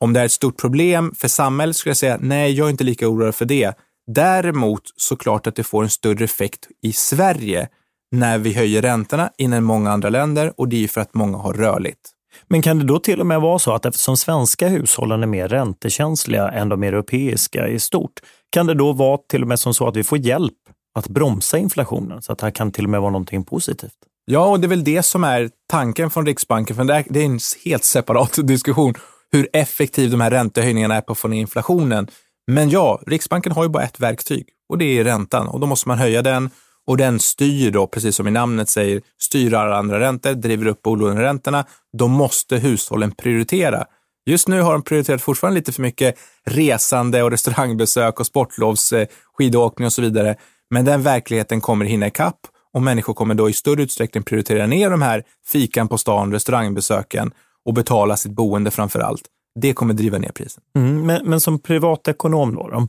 Om 0.00 0.12
det 0.12 0.20
är 0.20 0.24
ett 0.24 0.32
stort 0.32 0.60
problem 0.60 1.14
för 1.18 1.28
samhället 1.28 1.76
skulle 1.76 1.90
jag 1.90 1.96
säga, 1.96 2.18
nej, 2.20 2.52
jag 2.52 2.66
är 2.66 2.70
inte 2.70 2.84
lika 2.84 3.08
orolig 3.08 3.34
för 3.34 3.44
det. 3.44 3.74
Däremot 4.06 4.82
såklart 4.96 5.46
att 5.46 5.56
det 5.56 5.64
får 5.64 5.82
en 5.82 5.90
större 5.90 6.24
effekt 6.24 6.68
i 6.82 6.92
Sverige 6.92 7.68
när 8.12 8.38
vi 8.38 8.52
höjer 8.52 8.82
räntorna 8.82 9.30
innan 9.38 9.64
många 9.64 9.90
andra 9.90 10.08
länder 10.08 10.52
och 10.56 10.68
det 10.68 10.76
är 10.76 10.80
ju 10.80 10.88
för 10.88 11.00
att 11.00 11.14
många 11.14 11.38
har 11.38 11.52
rörligt. 11.52 12.10
Men 12.48 12.62
kan 12.62 12.78
det 12.78 12.84
då 12.84 12.98
till 12.98 13.20
och 13.20 13.26
med 13.26 13.40
vara 13.40 13.58
så 13.58 13.72
att 13.72 13.86
eftersom 13.86 14.16
svenska 14.16 14.68
hushållen 14.68 15.22
är 15.22 15.26
mer 15.26 15.48
räntekänsliga 15.48 16.48
än 16.48 16.68
de 16.68 16.82
europeiska 16.82 17.68
i 17.68 17.78
stort, 17.78 18.20
kan 18.50 18.66
det 18.66 18.74
då 18.74 18.92
vara 18.92 19.18
till 19.28 19.42
och 19.42 19.48
med 19.48 19.60
som 19.60 19.74
så 19.74 19.88
att 19.88 19.96
vi 19.96 20.04
får 20.04 20.18
hjälp 20.18 20.54
att 20.94 21.08
bromsa 21.08 21.58
inflationen? 21.58 22.22
Så 22.22 22.32
att 22.32 22.38
det 22.38 22.46
här 22.46 22.50
kan 22.50 22.72
till 22.72 22.84
och 22.84 22.90
med 22.90 23.00
vara 23.00 23.10
någonting 23.10 23.44
positivt? 23.44 24.09
Ja, 24.32 24.46
och 24.46 24.60
det 24.60 24.66
är 24.66 24.68
väl 24.68 24.84
det 24.84 25.02
som 25.02 25.24
är 25.24 25.50
tanken 25.70 26.10
från 26.10 26.26
Riksbanken, 26.26 26.76
för 26.76 26.84
det 26.84 27.20
är 27.20 27.24
en 27.24 27.38
helt 27.64 27.84
separat 27.84 28.38
diskussion 28.42 28.94
hur 29.32 29.48
effektiv 29.52 30.10
de 30.10 30.20
här 30.20 30.30
räntehöjningarna 30.30 30.94
är 30.94 31.00
på 31.00 31.12
att 31.12 31.18
få 31.18 31.28
ner 31.28 31.40
inflationen. 31.40 32.08
Men 32.46 32.70
ja, 32.70 33.00
Riksbanken 33.06 33.52
har 33.52 33.62
ju 33.62 33.68
bara 33.68 33.82
ett 33.82 34.00
verktyg 34.00 34.48
och 34.68 34.78
det 34.78 34.84
är 34.84 35.04
räntan 35.04 35.48
och 35.48 35.60
då 35.60 35.66
måste 35.66 35.88
man 35.88 35.98
höja 35.98 36.22
den 36.22 36.50
och 36.86 36.96
den 36.96 37.20
styr 37.20 37.70
då, 37.70 37.86
precis 37.86 38.16
som 38.16 38.28
i 38.28 38.30
namnet 38.30 38.68
säger, 38.68 39.02
styr 39.22 39.54
alla 39.54 39.76
andra 39.76 40.00
räntor, 40.00 40.32
driver 40.32 40.66
upp 40.66 40.82
bolåneräntorna. 40.82 41.64
Då 41.98 42.08
måste 42.08 42.56
hushållen 42.56 43.12
prioritera. 43.12 43.84
Just 44.26 44.48
nu 44.48 44.60
har 44.60 44.72
de 44.72 44.82
prioriterat 44.82 45.22
fortfarande 45.22 45.60
lite 45.60 45.72
för 45.72 45.82
mycket 45.82 46.18
resande 46.46 47.22
och 47.22 47.30
restaurangbesök 47.30 48.20
och 48.20 48.26
sportlovs, 48.26 48.92
eh, 48.92 49.06
skidåkning 49.38 49.86
och 49.86 49.92
så 49.92 50.02
vidare. 50.02 50.36
Men 50.70 50.84
den 50.84 51.02
verkligheten 51.02 51.60
kommer 51.60 51.84
hinna 51.84 52.06
ikapp 52.06 52.40
och 52.74 52.82
människor 52.82 53.14
kommer 53.14 53.34
då 53.34 53.50
i 53.50 53.52
större 53.52 53.82
utsträckning 53.82 54.22
prioritera 54.22 54.66
ner 54.66 54.90
de 54.90 55.02
här 55.02 55.24
fikan 55.46 55.88
på 55.88 55.98
stan, 55.98 56.32
restaurangbesöken 56.32 57.32
och 57.64 57.74
betala 57.74 58.16
sitt 58.16 58.32
boende 58.32 58.70
framför 58.70 59.00
allt. 59.00 59.22
Det 59.60 59.72
kommer 59.72 59.94
driva 59.94 60.18
ner 60.18 60.32
priset. 60.32 60.62
Mm, 60.76 61.06
men, 61.06 61.30
men, 61.30 61.40
som 61.40 61.58
privatekonom 61.58 62.54
då, 62.54 62.68
då, 62.68 62.88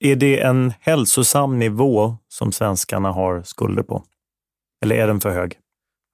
är 0.00 0.16
det 0.16 0.40
en 0.40 0.72
hälsosam 0.80 1.58
nivå 1.58 2.16
som 2.28 2.52
svenskarna 2.52 3.12
har 3.12 3.42
skulder 3.42 3.82
på? 3.82 4.04
Eller 4.84 4.96
är 4.96 5.06
den 5.06 5.20
för 5.20 5.30
hög? 5.30 5.58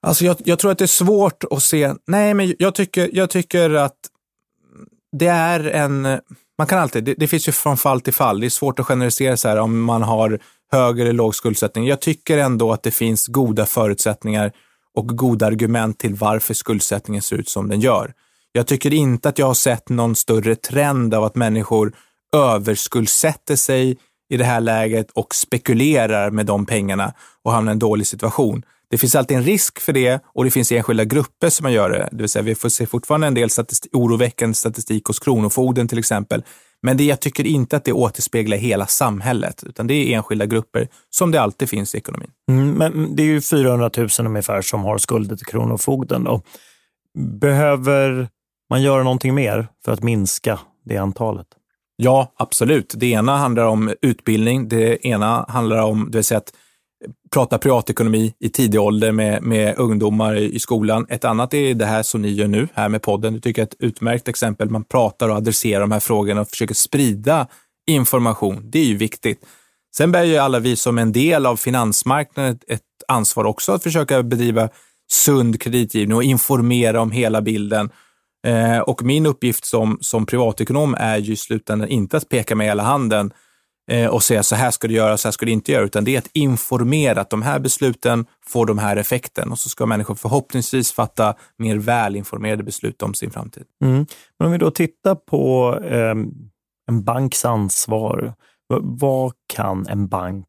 Alltså 0.07 0.25
jag, 0.25 0.37
jag 0.43 0.59
tror 0.59 0.71
att 0.71 0.77
det 0.77 0.85
är 0.85 0.87
svårt 0.87 1.43
att 1.51 1.63
se. 1.63 1.93
Nej, 2.07 2.33
men 2.33 2.55
jag 2.59 2.75
tycker, 2.75 3.09
jag 3.13 3.29
tycker 3.29 3.69
att 3.69 3.97
det 5.17 5.27
är 5.27 5.59
en... 5.59 6.01
Man 6.57 6.67
kan 6.67 6.79
alltid, 6.79 7.03
det, 7.03 7.13
det, 7.13 7.27
finns 7.27 7.47
ju 7.47 7.51
från 7.51 7.77
fall 7.77 8.01
till 8.01 8.13
fall. 8.13 8.39
Det 8.39 8.45
är 8.47 8.49
svårt 8.49 8.79
att 8.79 8.85
generalisera 8.85 9.37
så 9.37 9.47
här 9.47 9.57
om 9.57 9.83
man 9.83 10.01
har 10.01 10.39
hög 10.75 10.99
eller 10.99 11.13
låg 11.13 11.35
skuldsättning. 11.35 11.85
Jag 11.87 12.01
tycker 12.01 12.37
ändå 12.37 12.71
att 12.71 12.83
det 12.83 12.91
finns 12.91 13.27
goda 13.27 13.65
förutsättningar 13.65 14.51
och 14.95 15.07
goda 15.07 15.45
argument 15.45 15.99
till 15.99 16.15
varför 16.15 16.53
skuldsättningen 16.53 17.21
ser 17.21 17.35
ut 17.35 17.49
som 17.49 17.69
den 17.69 17.79
gör. 17.79 18.13
Jag 18.51 18.67
tycker 18.67 18.93
inte 18.93 19.29
att 19.29 19.39
jag 19.39 19.47
har 19.47 19.53
sett 19.53 19.89
någon 19.89 20.15
större 20.15 20.55
trend 20.55 21.13
av 21.13 21.23
att 21.23 21.35
människor 21.35 21.93
överskuldsätter 22.35 23.55
sig 23.55 23.97
i 24.29 24.37
det 24.37 24.43
här 24.43 24.61
läget 24.61 25.11
och 25.11 25.35
spekulerar 25.35 26.31
med 26.31 26.45
de 26.45 26.65
pengarna 26.65 27.13
och 27.43 27.51
hamnar 27.51 27.71
i 27.71 27.73
en 27.73 27.79
dålig 27.79 28.07
situation. 28.07 28.63
Det 28.89 28.97
finns 28.97 29.15
alltid 29.15 29.37
en 29.37 29.43
risk 29.43 29.79
för 29.79 29.93
det 29.93 30.23
och 30.33 30.43
det 30.43 30.51
finns 30.51 30.71
enskilda 30.71 31.03
grupper 31.03 31.49
som 31.49 31.71
gör 31.71 31.89
det. 31.89 32.09
Det 32.11 32.17
vill 32.17 32.29
säga, 32.29 32.43
vi 32.43 32.55
får 32.55 32.69
se 32.69 32.85
fortfarande 32.85 33.27
en 33.27 33.33
del 33.33 33.49
statistik, 33.49 33.95
oroväckande 33.95 34.55
statistik 34.55 35.05
hos 35.05 35.19
Kronofogden 35.19 35.87
till 35.87 35.99
exempel. 35.99 36.43
Men 36.85 36.97
det, 36.97 37.03
jag 37.03 37.19
tycker 37.19 37.47
inte 37.47 37.77
att 37.77 37.83
det 37.83 37.93
återspeglar 37.93 38.57
hela 38.57 38.85
samhället, 38.85 39.63
utan 39.67 39.87
det 39.87 39.93
är 39.93 40.17
enskilda 40.17 40.45
grupper 40.45 40.87
som 41.09 41.31
det 41.31 41.41
alltid 41.41 41.69
finns 41.69 41.95
i 41.95 41.97
ekonomin. 41.97 42.29
Mm, 42.49 42.71
men 42.71 43.15
det 43.15 43.23
är 43.23 43.27
ju 43.27 43.41
400 43.41 43.89
000 43.97 44.09
ungefär 44.19 44.61
som 44.61 44.83
har 44.83 44.97
skulder 44.97 45.35
till 45.35 45.45
Kronofogden. 45.45 46.23
Då. 46.23 46.41
Behöver 47.39 48.29
man 48.69 48.81
göra 48.81 49.03
någonting 49.03 49.35
mer 49.35 49.67
för 49.85 49.91
att 49.91 50.03
minska 50.03 50.59
det 50.85 50.97
antalet? 50.97 51.47
Ja, 51.95 52.33
absolut. 52.37 52.93
Det 52.97 53.05
ena 53.05 53.37
handlar 53.37 53.65
om 53.65 53.93
utbildning. 54.01 54.69
Det 54.69 55.07
ena 55.07 55.45
handlar 55.49 55.83
om 55.83 56.11
det 56.11 56.17
vill 56.17 56.23
säga 56.23 56.37
att 56.37 56.53
prata 57.33 57.57
privatekonomi 57.57 58.33
i 58.39 58.49
tidig 58.49 58.81
ålder 58.81 59.11
med, 59.11 59.43
med 59.43 59.77
ungdomar 59.77 60.35
i, 60.35 60.55
i 60.55 60.59
skolan. 60.59 61.05
Ett 61.09 61.25
annat 61.25 61.53
är 61.53 61.73
det 61.73 61.85
här 61.85 62.03
som 62.03 62.21
ni 62.21 62.29
gör 62.29 62.47
nu 62.47 62.67
här 62.73 62.89
med 62.89 63.01
podden. 63.01 63.33
Du 63.33 63.39
tycker 63.39 63.63
ett 63.63 63.75
utmärkt 63.79 64.27
exempel. 64.27 64.69
Man 64.69 64.83
pratar 64.83 65.29
och 65.29 65.35
adresserar 65.35 65.81
de 65.81 65.91
här 65.91 65.99
frågorna 65.99 66.41
och 66.41 66.49
försöker 66.49 66.75
sprida 66.75 67.47
information. 67.87 68.61
Det 68.63 68.79
är 68.79 68.85
ju 68.85 68.97
viktigt. 68.97 69.45
Sen 69.97 70.11
bär 70.11 70.23
ju 70.23 70.37
alla 70.37 70.59
vi 70.59 70.75
som 70.75 70.97
en 70.97 71.11
del 71.11 71.45
av 71.45 71.55
finansmarknaden 71.55 72.59
ett 72.67 72.81
ansvar 73.07 73.45
också 73.45 73.71
att 73.71 73.83
försöka 73.83 74.23
bedriva 74.23 74.69
sund 75.11 75.61
kreditgivning 75.61 76.15
och 76.15 76.23
informera 76.23 77.01
om 77.01 77.11
hela 77.11 77.41
bilden 77.41 77.89
Eh, 78.45 78.79
och 78.79 79.03
min 79.03 79.25
uppgift 79.25 79.65
som, 79.65 79.97
som 80.01 80.25
privatekonom 80.25 80.95
är 80.99 81.17
ju 81.17 81.33
i 81.33 81.35
slutändan 81.35 81.89
inte 81.89 82.17
att 82.17 82.29
peka 82.29 82.55
med 82.55 82.67
hela 82.67 82.83
handen 82.83 83.25
eh, 83.25 83.35
och 84.11 84.23
säga 84.23 84.43
så 84.43 84.55
här 84.55 84.71
ska 84.71 84.87
du 84.87 84.93
göra, 84.93 85.17
så 85.17 85.27
här 85.27 85.31
ska 85.31 85.45
du 85.45 85.51
inte 85.51 85.71
göra, 85.71 85.83
utan 85.83 86.03
det 86.03 86.15
är 86.15 86.19
att 86.19 86.29
informera 86.33 87.21
att 87.21 87.29
de 87.29 87.41
här 87.41 87.59
besluten 87.59 88.25
får 88.45 88.65
de 88.65 88.77
här 88.77 88.97
effekten 88.97 89.51
och 89.51 89.59
så 89.59 89.69
ska 89.69 89.85
människor 89.85 90.15
förhoppningsvis 90.15 90.91
fatta 90.91 91.35
mer 91.57 91.77
välinformerade 91.77 92.63
beslut 92.63 93.01
om 93.01 93.13
sin 93.13 93.31
framtid. 93.31 93.63
Mm. 93.83 94.05
Men 94.39 94.45
om 94.45 94.51
vi 94.51 94.57
då 94.57 94.71
tittar 94.71 95.15
på 95.15 95.75
eh, 95.83 96.15
en 96.89 97.03
banks 97.03 97.45
ansvar, 97.45 98.33
vad 98.81 99.33
kan 99.53 99.87
en 99.87 100.07
bank 100.07 100.47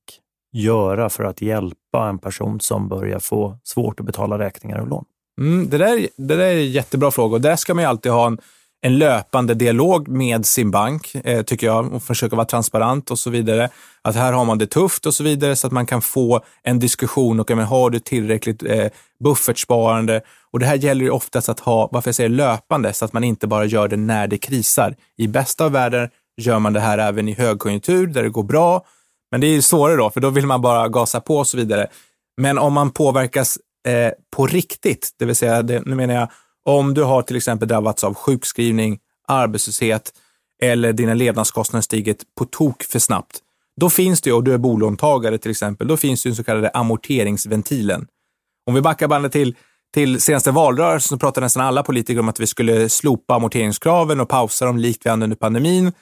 göra 0.53 1.09
för 1.09 1.25
att 1.25 1.43
hjälpa 1.43 1.77
hjälpa 1.97 2.09
en 2.09 2.19
person 2.19 2.61
som 2.61 2.89
börjar 2.89 3.19
få 3.19 3.59
svårt 3.65 4.01
att 4.01 4.07
betala 4.07 4.39
räkningar 4.39 4.79
och 4.79 4.89
lån? 4.89 5.05
Mm, 5.41 5.69
det, 5.69 5.79
där, 5.79 6.09
det 6.17 6.37
där 6.37 6.45
är 6.45 6.57
en 6.57 6.71
jättebra 6.71 7.11
fråga 7.11 7.35
och 7.35 7.41
där 7.41 7.57
ska 7.57 7.75
man 7.75 7.85
ju 7.85 7.89
alltid 7.89 8.13
ha 8.13 8.27
en, 8.27 8.39
en 8.83 8.99
löpande 8.99 9.55
dialog 9.55 10.09
med 10.09 10.47
sin 10.47 10.71
bank, 10.71 11.15
eh, 11.15 11.43
tycker 11.43 11.67
jag, 11.67 11.93
och 11.93 12.03
försöka 12.03 12.37
vara 12.37 12.47
transparent 12.47 13.11
och 13.11 13.19
så 13.19 13.31
vidare. 13.31 13.69
Att 14.03 14.17
här 14.17 14.33
har 14.33 14.45
man 14.45 14.59
det 14.59 14.67
tufft 14.67 15.07
och 15.07 15.15
så 15.15 15.25
vidare 15.25 15.57
så 15.57 15.67
att 15.67 15.73
man 15.73 15.87
kan 15.87 16.03
få 16.03 16.41
en 16.63 16.79
diskussion 16.79 17.41
och 17.41 17.51
men, 17.51 17.67
har 17.67 17.91
du 17.91 17.99
tillräckligt 17.99 18.63
eh, 18.63 18.87
buffertsparande? 19.25 20.21
Och 20.53 20.59
det 20.59 20.67
här 20.67 20.77
gäller 20.77 21.05
ju 21.05 21.11
oftast 21.11 21.49
att 21.49 21.61
ha, 21.61 21.89
varför 21.93 22.09
jag 22.09 22.15
säger 22.15 22.31
löpande, 22.31 22.93
så 22.93 23.05
att 23.05 23.13
man 23.13 23.25
inte 23.25 23.47
bara 23.47 23.65
gör 23.65 23.89
det 23.89 23.97
när 23.97 24.27
det 24.27 24.39
krisar. 24.39 24.95
I 25.17 25.29
bästa 25.29 25.65
av 25.65 25.73
världar 25.73 26.11
gör 26.37 26.59
man 26.59 26.73
det 26.73 26.81
här 26.81 26.99
även 26.99 27.29
i 27.29 27.33
högkonjunktur 27.33 28.07
där 28.07 28.23
det 28.23 28.29
går 28.29 28.43
bra. 28.43 28.85
Men 29.31 29.41
det 29.41 29.47
är 29.47 29.53
ju 29.53 29.63
svårare 29.63 29.97
då, 29.97 30.11
för 30.11 30.21
då 30.21 30.31
vill 30.31 30.47
man 30.47 30.61
bara 30.61 30.89
gasa 30.89 31.21
på 31.21 31.37
och 31.37 31.47
så 31.47 31.57
vidare. 31.57 31.87
Men 32.41 32.59
om 32.59 32.73
man 32.73 32.91
påverkas 32.91 33.59
eh, 33.89 34.13
på 34.37 34.47
riktigt, 34.47 35.11
det 35.19 35.25
vill 35.25 35.37
säga, 35.37 35.63
det, 35.63 35.83
nu 35.87 35.95
menar 35.95 36.15
jag, 36.15 36.29
om 36.67 36.95
du 36.95 37.03
har 37.03 37.23
till 37.23 37.37
exempel 37.37 37.69
drabbats 37.69 38.05
av 38.05 38.15
sjukskrivning, 38.15 38.99
arbetslöshet 39.29 40.13
eller 40.63 40.93
dina 40.93 41.15
levnadskostnader 41.15 41.83
stigit 41.83 42.25
på 42.39 42.45
tok 42.45 42.83
för 42.83 42.99
snabbt, 42.99 43.39
då 43.81 43.91
finns 43.91 44.21
det, 44.21 44.33
och 44.33 44.45
du 44.45 44.55
är 44.55 44.59
bolåntagare 44.59 45.39
till 45.39 45.51
exempel, 45.51 45.89
då 45.89 45.97
finns 45.97 46.23
det 46.23 46.29
den 46.29 46.37
så 46.37 46.45
kallade 46.45 46.69
amorteringsventilen. 46.69 48.07
Om 48.67 48.75
vi 48.75 48.81
backar 48.81 49.09
bandet 49.09 49.33
till, 49.33 49.57
till 49.95 50.21
senaste 50.21 50.51
valrörelsen 50.51 51.09
så 51.09 51.19
pratade 51.19 51.45
nästan 51.45 51.67
alla 51.67 51.83
politiker 51.83 52.21
om 52.21 52.29
att 52.29 52.41
vi 52.41 52.47
skulle 52.47 52.89
slopa 52.89 53.35
amorteringskraven 53.35 54.21
och 54.21 54.29
pausa 54.29 54.65
dem 54.65 54.79
likt 54.79 55.07
vi 55.07 55.11
hade 55.11 55.25
under 55.25 55.37
pandemin. 55.37 55.93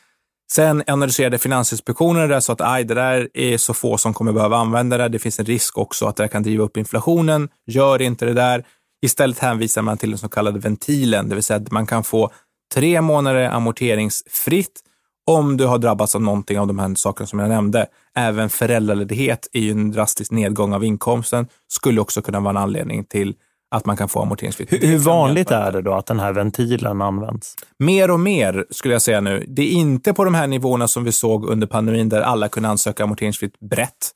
Sen 0.53 0.83
analyserade 0.87 1.39
Finansinspektionen 1.39 2.29
det 2.29 2.41
så 2.41 2.53
att 2.53 2.61
aj, 2.61 2.85
det 2.85 2.95
där 2.95 3.29
är 3.35 3.59
så 3.59 3.75
få 3.75 3.99
som 3.99 4.15
kommer 4.15 4.33
behöva 4.33 4.57
använda 4.57 4.99
det. 4.99 5.09
Det 5.09 5.19
finns 5.19 5.39
en 5.39 5.47
risk 5.47 5.79
också 5.79 6.07
att 6.07 6.17
det 6.17 6.29
kan 6.29 6.43
driva 6.43 6.65
upp 6.65 6.77
inflationen. 6.77 7.49
Gör 7.67 8.03
inte 8.03 8.27
det 8.27 8.33
där. 8.33 8.65
Istället 9.05 9.39
hänvisar 9.39 9.83
man 9.83 9.99
till 9.99 10.11
den 10.11 10.19
så 10.19 10.29
kallade 10.29 10.59
ventilen, 10.59 11.29
det 11.29 11.35
vill 11.35 11.45
säga 11.45 11.57
att 11.57 11.71
man 11.71 11.87
kan 11.87 12.05
få 12.05 12.31
tre 12.75 13.01
månader 13.01 13.49
amorteringsfritt 13.49 14.81
om 15.27 15.57
du 15.57 15.67
har 15.67 15.79
drabbats 15.79 16.15
av 16.15 16.23
någonting 16.23 16.59
av 16.59 16.67
de 16.67 16.79
här 16.79 16.95
sakerna 16.95 17.27
som 17.27 17.39
jag 17.39 17.49
nämnde. 17.49 17.87
Även 18.15 18.51
föräldraledighet 18.51 19.49
är 19.53 19.61
ju 19.61 19.71
en 19.71 19.91
drastisk 19.91 20.31
nedgång 20.31 20.73
av 20.75 20.85
inkomsten, 20.85 21.47
skulle 21.69 22.01
också 22.01 22.23
kunna 22.23 22.41
vara 22.41 22.51
en 22.51 22.57
anledning 22.57 23.05
till 23.05 23.35
att 23.71 23.87
man 23.87 23.97
kan 23.97 24.09
få 24.09 24.23
amorteringsfritt. 24.23 24.73
Hur, 24.73 24.79
hur 24.79 24.99
vanligt 24.99 25.51
är 25.51 25.73
det 25.73 25.83
då 25.83 25.95
att 25.95 26.07
den 26.07 26.21
här 26.21 26.33
ventilen 26.33 27.03
används? 27.03 27.55
Mer 27.79 28.11
och 28.11 28.21
mer 28.21 28.67
skulle 28.71 28.95
jag 28.95 29.03
säga 29.03 29.21
nu. 29.21 29.45
Det 29.49 29.63
är 29.63 29.73
inte 29.73 30.13
på 30.15 30.25
de 30.25 30.35
här 30.35 30.47
nivåerna 30.47 30.89
som 30.89 31.05
vi 31.05 31.13
såg 31.13 31.45
under 31.49 31.67
pandemin 31.67 32.09
där 32.09 32.21
alla 32.21 32.49
kunde 32.49 32.69
ansöka 32.69 33.05
amorteringsfritt 33.05 33.61
brett. 33.61 34.11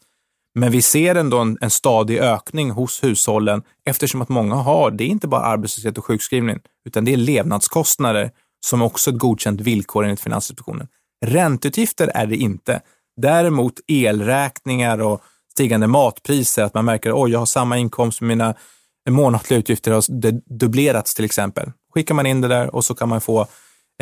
Men 0.58 0.72
vi 0.72 0.82
ser 0.82 1.14
ändå 1.14 1.38
en, 1.38 1.58
en 1.60 1.70
stadig 1.70 2.18
ökning 2.18 2.70
hos 2.70 3.04
hushållen 3.04 3.62
eftersom 3.84 4.22
att 4.22 4.28
många 4.28 4.54
har, 4.54 4.90
det 4.90 5.04
är 5.04 5.08
inte 5.08 5.28
bara 5.28 5.42
arbetslöshet 5.42 5.98
och 5.98 6.04
sjukskrivning, 6.04 6.58
utan 6.84 7.04
det 7.04 7.12
är 7.12 7.16
levnadskostnader 7.16 8.30
som 8.66 8.82
också 8.82 9.10
är 9.10 9.14
ett 9.14 9.20
godkänt 9.20 9.60
villkor 9.60 10.04
enligt 10.04 10.20
Finansinspektionen. 10.20 10.88
Ränteutgifter 11.26 12.10
är 12.14 12.26
det 12.26 12.36
inte. 12.36 12.80
Däremot 13.16 13.74
elräkningar 13.86 14.98
och 14.98 15.22
stigande 15.52 15.86
matpriser, 15.86 16.62
att 16.62 16.74
man 16.74 16.84
märker 16.84 17.24
att 17.24 17.30
jag 17.30 17.38
har 17.38 17.46
samma 17.46 17.78
inkomst 17.78 18.18
som 18.18 18.26
mina 18.26 18.54
månatliga 19.10 19.58
utgifter 19.58 19.92
har 19.92 20.02
dubblerats 20.58 21.14
till 21.14 21.24
exempel. 21.24 21.72
Skickar 21.94 22.14
man 22.14 22.26
in 22.26 22.40
det 22.40 22.48
där 22.48 22.74
och 22.74 22.84
så 22.84 22.94
kan 22.94 23.08
man 23.08 23.20
få 23.20 23.46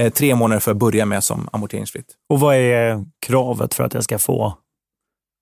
eh, 0.01 0.13
tre 0.13 0.35
månader 0.35 0.61
för 0.61 0.71
att 0.71 0.77
börja 0.77 1.07
med 1.07 1.25
som 1.25 1.49
amorteringsfritt. 1.53 2.15
Och 2.29 2.41
vad 2.41 2.57
är 2.57 3.05
kravet 3.27 3.75
för 3.75 3.85
att 3.85 3.95
jag 3.95 4.05
ska 4.05 4.19
få 4.19 4.55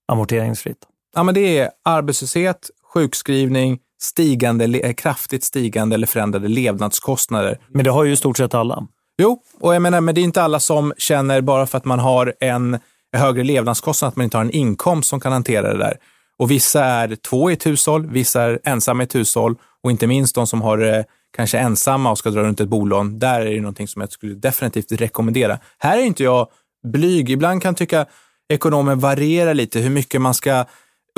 amorteringsfritt? 0.07 0.87
Ja, 1.15 1.23
men 1.23 1.35
det 1.35 1.59
är 1.59 1.69
arbetslöshet, 1.83 2.69
sjukskrivning, 2.93 3.79
stigande, 4.01 4.93
kraftigt 4.93 5.43
stigande 5.43 5.95
eller 5.95 6.07
förändrade 6.07 6.47
levnadskostnader. 6.47 7.59
Men 7.67 7.85
det 7.85 7.91
har 7.91 8.03
ju 8.03 8.11
i 8.11 8.15
stort 8.15 8.37
sett 8.37 8.53
alla. 8.53 8.87
Jo, 9.21 9.41
och 9.59 9.75
jag 9.75 9.81
menar, 9.81 10.01
men 10.01 10.15
det 10.15 10.21
är 10.21 10.23
inte 10.23 10.43
alla 10.43 10.59
som 10.59 10.93
känner 10.97 11.41
bara 11.41 11.67
för 11.67 11.77
att 11.77 11.85
man 11.85 11.99
har 11.99 12.33
en 12.39 12.79
högre 13.17 13.43
levnadskostnad 13.43 14.09
att 14.09 14.15
man 14.15 14.23
inte 14.23 14.37
har 14.37 14.45
en 14.45 14.51
inkomst 14.51 15.09
som 15.09 15.19
kan 15.19 15.31
hantera 15.31 15.73
det 15.73 15.77
där. 15.77 15.97
Och 16.37 16.51
vissa 16.51 16.83
är 16.85 17.15
två 17.15 17.49
i 17.49 17.53
ett 17.53 17.65
hushåll, 17.65 18.07
vissa 18.07 18.41
är 18.41 18.59
ensamma 18.63 19.03
i 19.03 19.05
ett 19.05 19.15
hushåll 19.15 19.55
och 19.83 19.91
inte 19.91 20.07
minst 20.07 20.35
de 20.35 20.47
som 20.47 20.61
har 20.61 20.77
eh, 20.77 21.03
kanske 21.35 21.57
ensamma 21.57 22.11
och 22.11 22.17
ska 22.17 22.29
dra 22.29 22.43
runt 22.43 22.59
ett 22.59 22.69
bolån. 22.69 23.19
Där 23.19 23.41
är 23.41 23.53
det 23.53 23.61
någonting 23.61 23.87
som 23.87 24.01
jag 24.01 24.11
skulle 24.11 24.35
definitivt 24.35 24.91
rekommendera. 24.91 25.59
Här 25.77 25.97
är 25.97 26.03
inte 26.03 26.23
jag 26.23 26.47
blyg. 26.87 27.29
Ibland 27.29 27.61
kan 27.61 27.69
jag 27.69 27.77
tycka 27.77 28.05
ekonomer 28.49 28.95
varierar 28.95 29.53
lite 29.53 29.79
hur 29.79 29.89
mycket 29.89 30.21
man 30.21 30.33
ska 30.33 30.65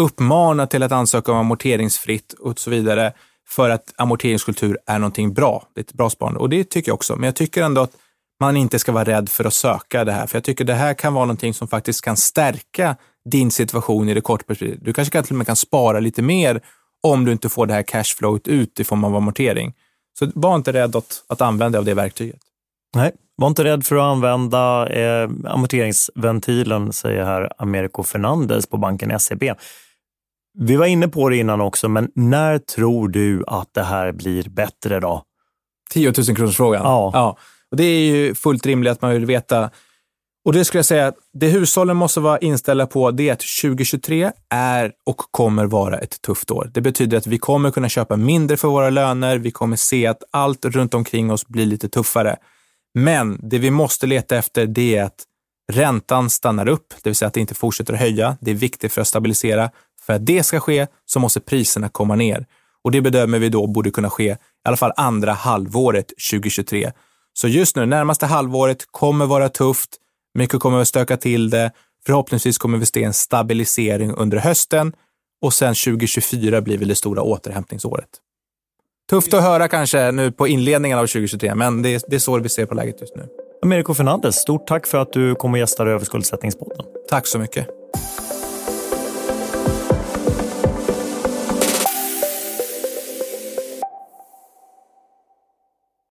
uppmana 0.02 0.68
till 0.68 0.84
att 0.84 0.92
ansöka 0.92 1.32
om 1.32 1.38
amorteringsfritt 1.38 2.34
och 2.34 2.60
så 2.60 2.70
vidare 2.70 3.14
för 3.48 3.70
att 3.70 3.94
amorteringskultur 3.96 4.78
är 4.86 5.00
någonting 5.00 5.34
bra. 5.34 5.68
Det 5.76 5.80
är 5.80 5.84
ett 5.84 5.94
bra 5.94 6.10
sparande 6.10 6.40
och 6.40 6.50
det 6.50 6.64
tycker 6.64 6.90
jag 6.90 6.96
också. 6.96 7.16
Men 7.16 7.24
jag 7.24 7.36
tycker 7.36 7.64
ändå 7.64 7.82
att 7.82 7.92
man 8.40 8.58
inte 8.58 8.80
ska 8.80 8.92
vara 8.92 9.04
rädd 9.04 9.30
för 9.30 9.46
att 9.46 9.54
söka 9.54 10.06
det 10.06 10.12
här, 10.12 10.28
för 10.28 10.36
jag 10.36 10.44
tycker 10.44 10.66
det 10.66 10.74
här 10.74 10.94
kan 10.94 11.14
vara 11.14 11.26
någonting 11.26 11.54
som 11.54 11.68
faktiskt 11.68 12.02
kan 12.02 12.18
stärka 12.18 12.96
din 13.30 13.52
situation 13.52 14.10
i 14.10 14.14
det 14.14 14.22
korta 14.22 14.44
perspektivet. 14.48 14.86
Du 14.86 14.94
kanske 14.94 15.24
till 15.24 15.34
och 15.34 15.38
med 15.38 15.48
kan 15.48 15.56
spara 15.56 16.00
lite 16.00 16.22
mer 16.22 16.62
om 17.04 17.26
du 17.26 17.32
inte 17.32 17.50
får 17.50 17.66
det 17.66 17.74
här 17.74 17.84
cashflowet 17.84 18.48
ut 18.48 18.80
i 18.80 18.84
form 18.84 19.04
av 19.04 19.16
amortering. 19.16 19.74
Så 20.20 20.32
var 20.36 20.56
inte 20.56 20.74
rädd 20.74 20.96
att, 20.96 21.24
att 21.28 21.42
använda 21.42 21.80
av 21.80 21.86
det 21.86 21.94
verktyget. 21.94 22.40
Nej, 22.96 23.12
var 23.36 23.48
inte 23.48 23.64
rädd 23.64 23.86
för 23.86 23.96
att 23.96 24.04
använda 24.04 24.90
eh, 24.90 25.30
amorteringsventilen, 25.46 26.94
säger 26.94 27.24
här 27.24 27.54
Americo 27.58 28.04
Fernandez 28.04 28.66
på 28.66 28.78
banken 28.78 29.20
SEB. 29.20 29.44
Vi 30.60 30.76
var 30.76 30.86
inne 30.86 31.08
på 31.08 31.30
det 31.30 31.38
innan 31.38 31.62
också, 31.62 31.90
men 31.90 32.12
när 32.16 32.58
tror 32.58 33.10
du 33.10 33.44
att 33.48 33.74
det 33.74 33.84
här 33.84 34.12
blir 34.12 34.50
bättre 34.50 35.00
då? 35.00 35.24
10 35.90 36.14
000 36.28 36.36
kronors 36.36 36.58
frågan. 36.58 36.82
Ja. 36.84 37.12
ja. 37.14 37.38
Och 37.72 37.78
det 37.78 37.84
är 37.84 38.00
ju 38.00 38.36
fullt 38.36 38.66
rimligt 38.66 38.92
att 38.92 39.02
man 39.02 39.12
vill 39.12 39.26
veta. 39.26 39.70
Och 40.46 40.54
det 40.54 40.66
skulle 40.66 40.80
jag 40.80 40.86
säga, 40.86 41.14
det 41.34 41.48
hushållen 41.48 41.98
måste 41.98 42.20
vara 42.20 42.38
inställda 42.38 42.88
på 42.88 43.12
det 43.12 43.30
är 43.30 43.34
att 43.34 43.44
2023 43.62 44.32
är 44.50 44.92
och 45.06 45.18
kommer 45.18 45.66
vara 45.66 45.98
ett 45.98 46.22
tufft 46.22 46.52
år. 46.52 46.72
Det 46.74 46.82
betyder 46.82 47.18
att 47.18 47.28
vi 47.28 47.38
kommer 47.38 47.72
kunna 47.72 47.90
köpa 47.90 48.16
mindre 48.18 48.58
för 48.58 48.68
våra 48.68 48.90
löner. 48.90 49.38
Vi 49.38 49.52
kommer 49.52 49.76
se 49.76 50.08
att 50.08 50.24
allt 50.32 50.66
runt 50.66 50.94
omkring 50.94 51.32
oss 51.32 51.48
blir 51.48 51.66
lite 51.66 51.90
tuffare. 51.90 52.38
Men 52.94 53.40
det 53.50 53.60
vi 53.60 53.72
måste 53.72 54.08
leta 54.08 54.38
efter 54.38 54.66
det 54.66 54.96
är 54.96 55.04
att 55.04 55.24
räntan 55.72 56.30
stannar 56.30 56.68
upp, 56.68 56.94
det 57.04 57.10
vill 57.10 57.16
säga 57.16 57.28
att 57.28 57.34
det 57.34 57.40
inte 57.40 57.56
fortsätter 57.56 57.94
att 57.94 58.00
höja. 58.00 58.38
Det 58.42 58.52
är 58.52 58.56
viktigt 58.56 58.94
för 58.94 59.02
att 59.02 59.08
stabilisera. 59.08 59.70
För 60.08 60.14
att 60.14 60.26
det 60.26 60.44
ska 60.44 60.60
ske 60.60 60.88
så 61.06 61.20
måste 61.20 61.40
priserna 61.40 61.90
komma 61.90 62.16
ner. 62.16 62.46
Och 62.84 62.92
det 62.92 63.02
bedömer 63.02 63.40
vi 63.40 63.50
då 63.50 63.68
borde 63.68 63.92
kunna 63.92 64.10
ske 64.10 64.30
i 64.32 64.38
alla 64.64 64.78
fall 64.78 64.94
andra 64.96 65.34
halvåret 65.34 66.08
2023. 66.32 66.92
Så 67.34 67.48
just 67.48 67.76
nu, 67.76 67.86
närmaste 67.86 68.26
halvåret 68.26 68.86
kommer 68.92 69.26
vara 69.26 69.50
tufft. 69.50 69.90
Mycket 70.34 70.60
kommer 70.60 70.82
att 70.82 70.88
stöka 70.88 71.18
till 71.18 71.50
det. 71.50 71.72
Förhoppningsvis 72.06 72.58
kommer 72.58 72.78
vi 72.78 72.86
se 72.86 73.04
en 73.04 73.14
stabilisering 73.14 74.12
under 74.12 74.38
hösten 74.38 74.94
och 75.42 75.54
sen 75.54 75.76
2024 75.76 76.62
blir 76.62 76.78
väl 76.78 76.88
det 76.88 76.96
stora 76.96 77.22
återhämtningsåret. 77.22 78.10
Tufft 79.10 79.34
att 79.34 79.44
höra 79.44 79.68
kanske 79.68 80.12
nu 80.12 80.32
på 80.32 80.48
inledningen 80.48 80.98
av 80.98 81.08
2023, 81.08 81.56
men 81.56 81.82
det 81.82 81.94
är, 81.94 82.02
det 82.08 82.16
är 82.16 82.20
så 82.20 82.40
vi 82.40 82.50
ser 82.50 82.66
på 82.66 82.76
läget 82.76 83.02
just 83.02 83.16
nu. 83.16 83.28
Americo 83.62 83.94
Fernandez, 83.94 84.36
stort 84.36 84.68
tack 84.68 84.88
för 84.88 84.98
att 84.98 85.14
du 85.14 85.36
kom 85.36 85.54
och 85.54 85.60
gästade 85.60 85.92
Överskuldsättningspodden. 85.92 86.86
Tack 87.10 87.28
så 87.28 87.40
mycket. 87.40 87.68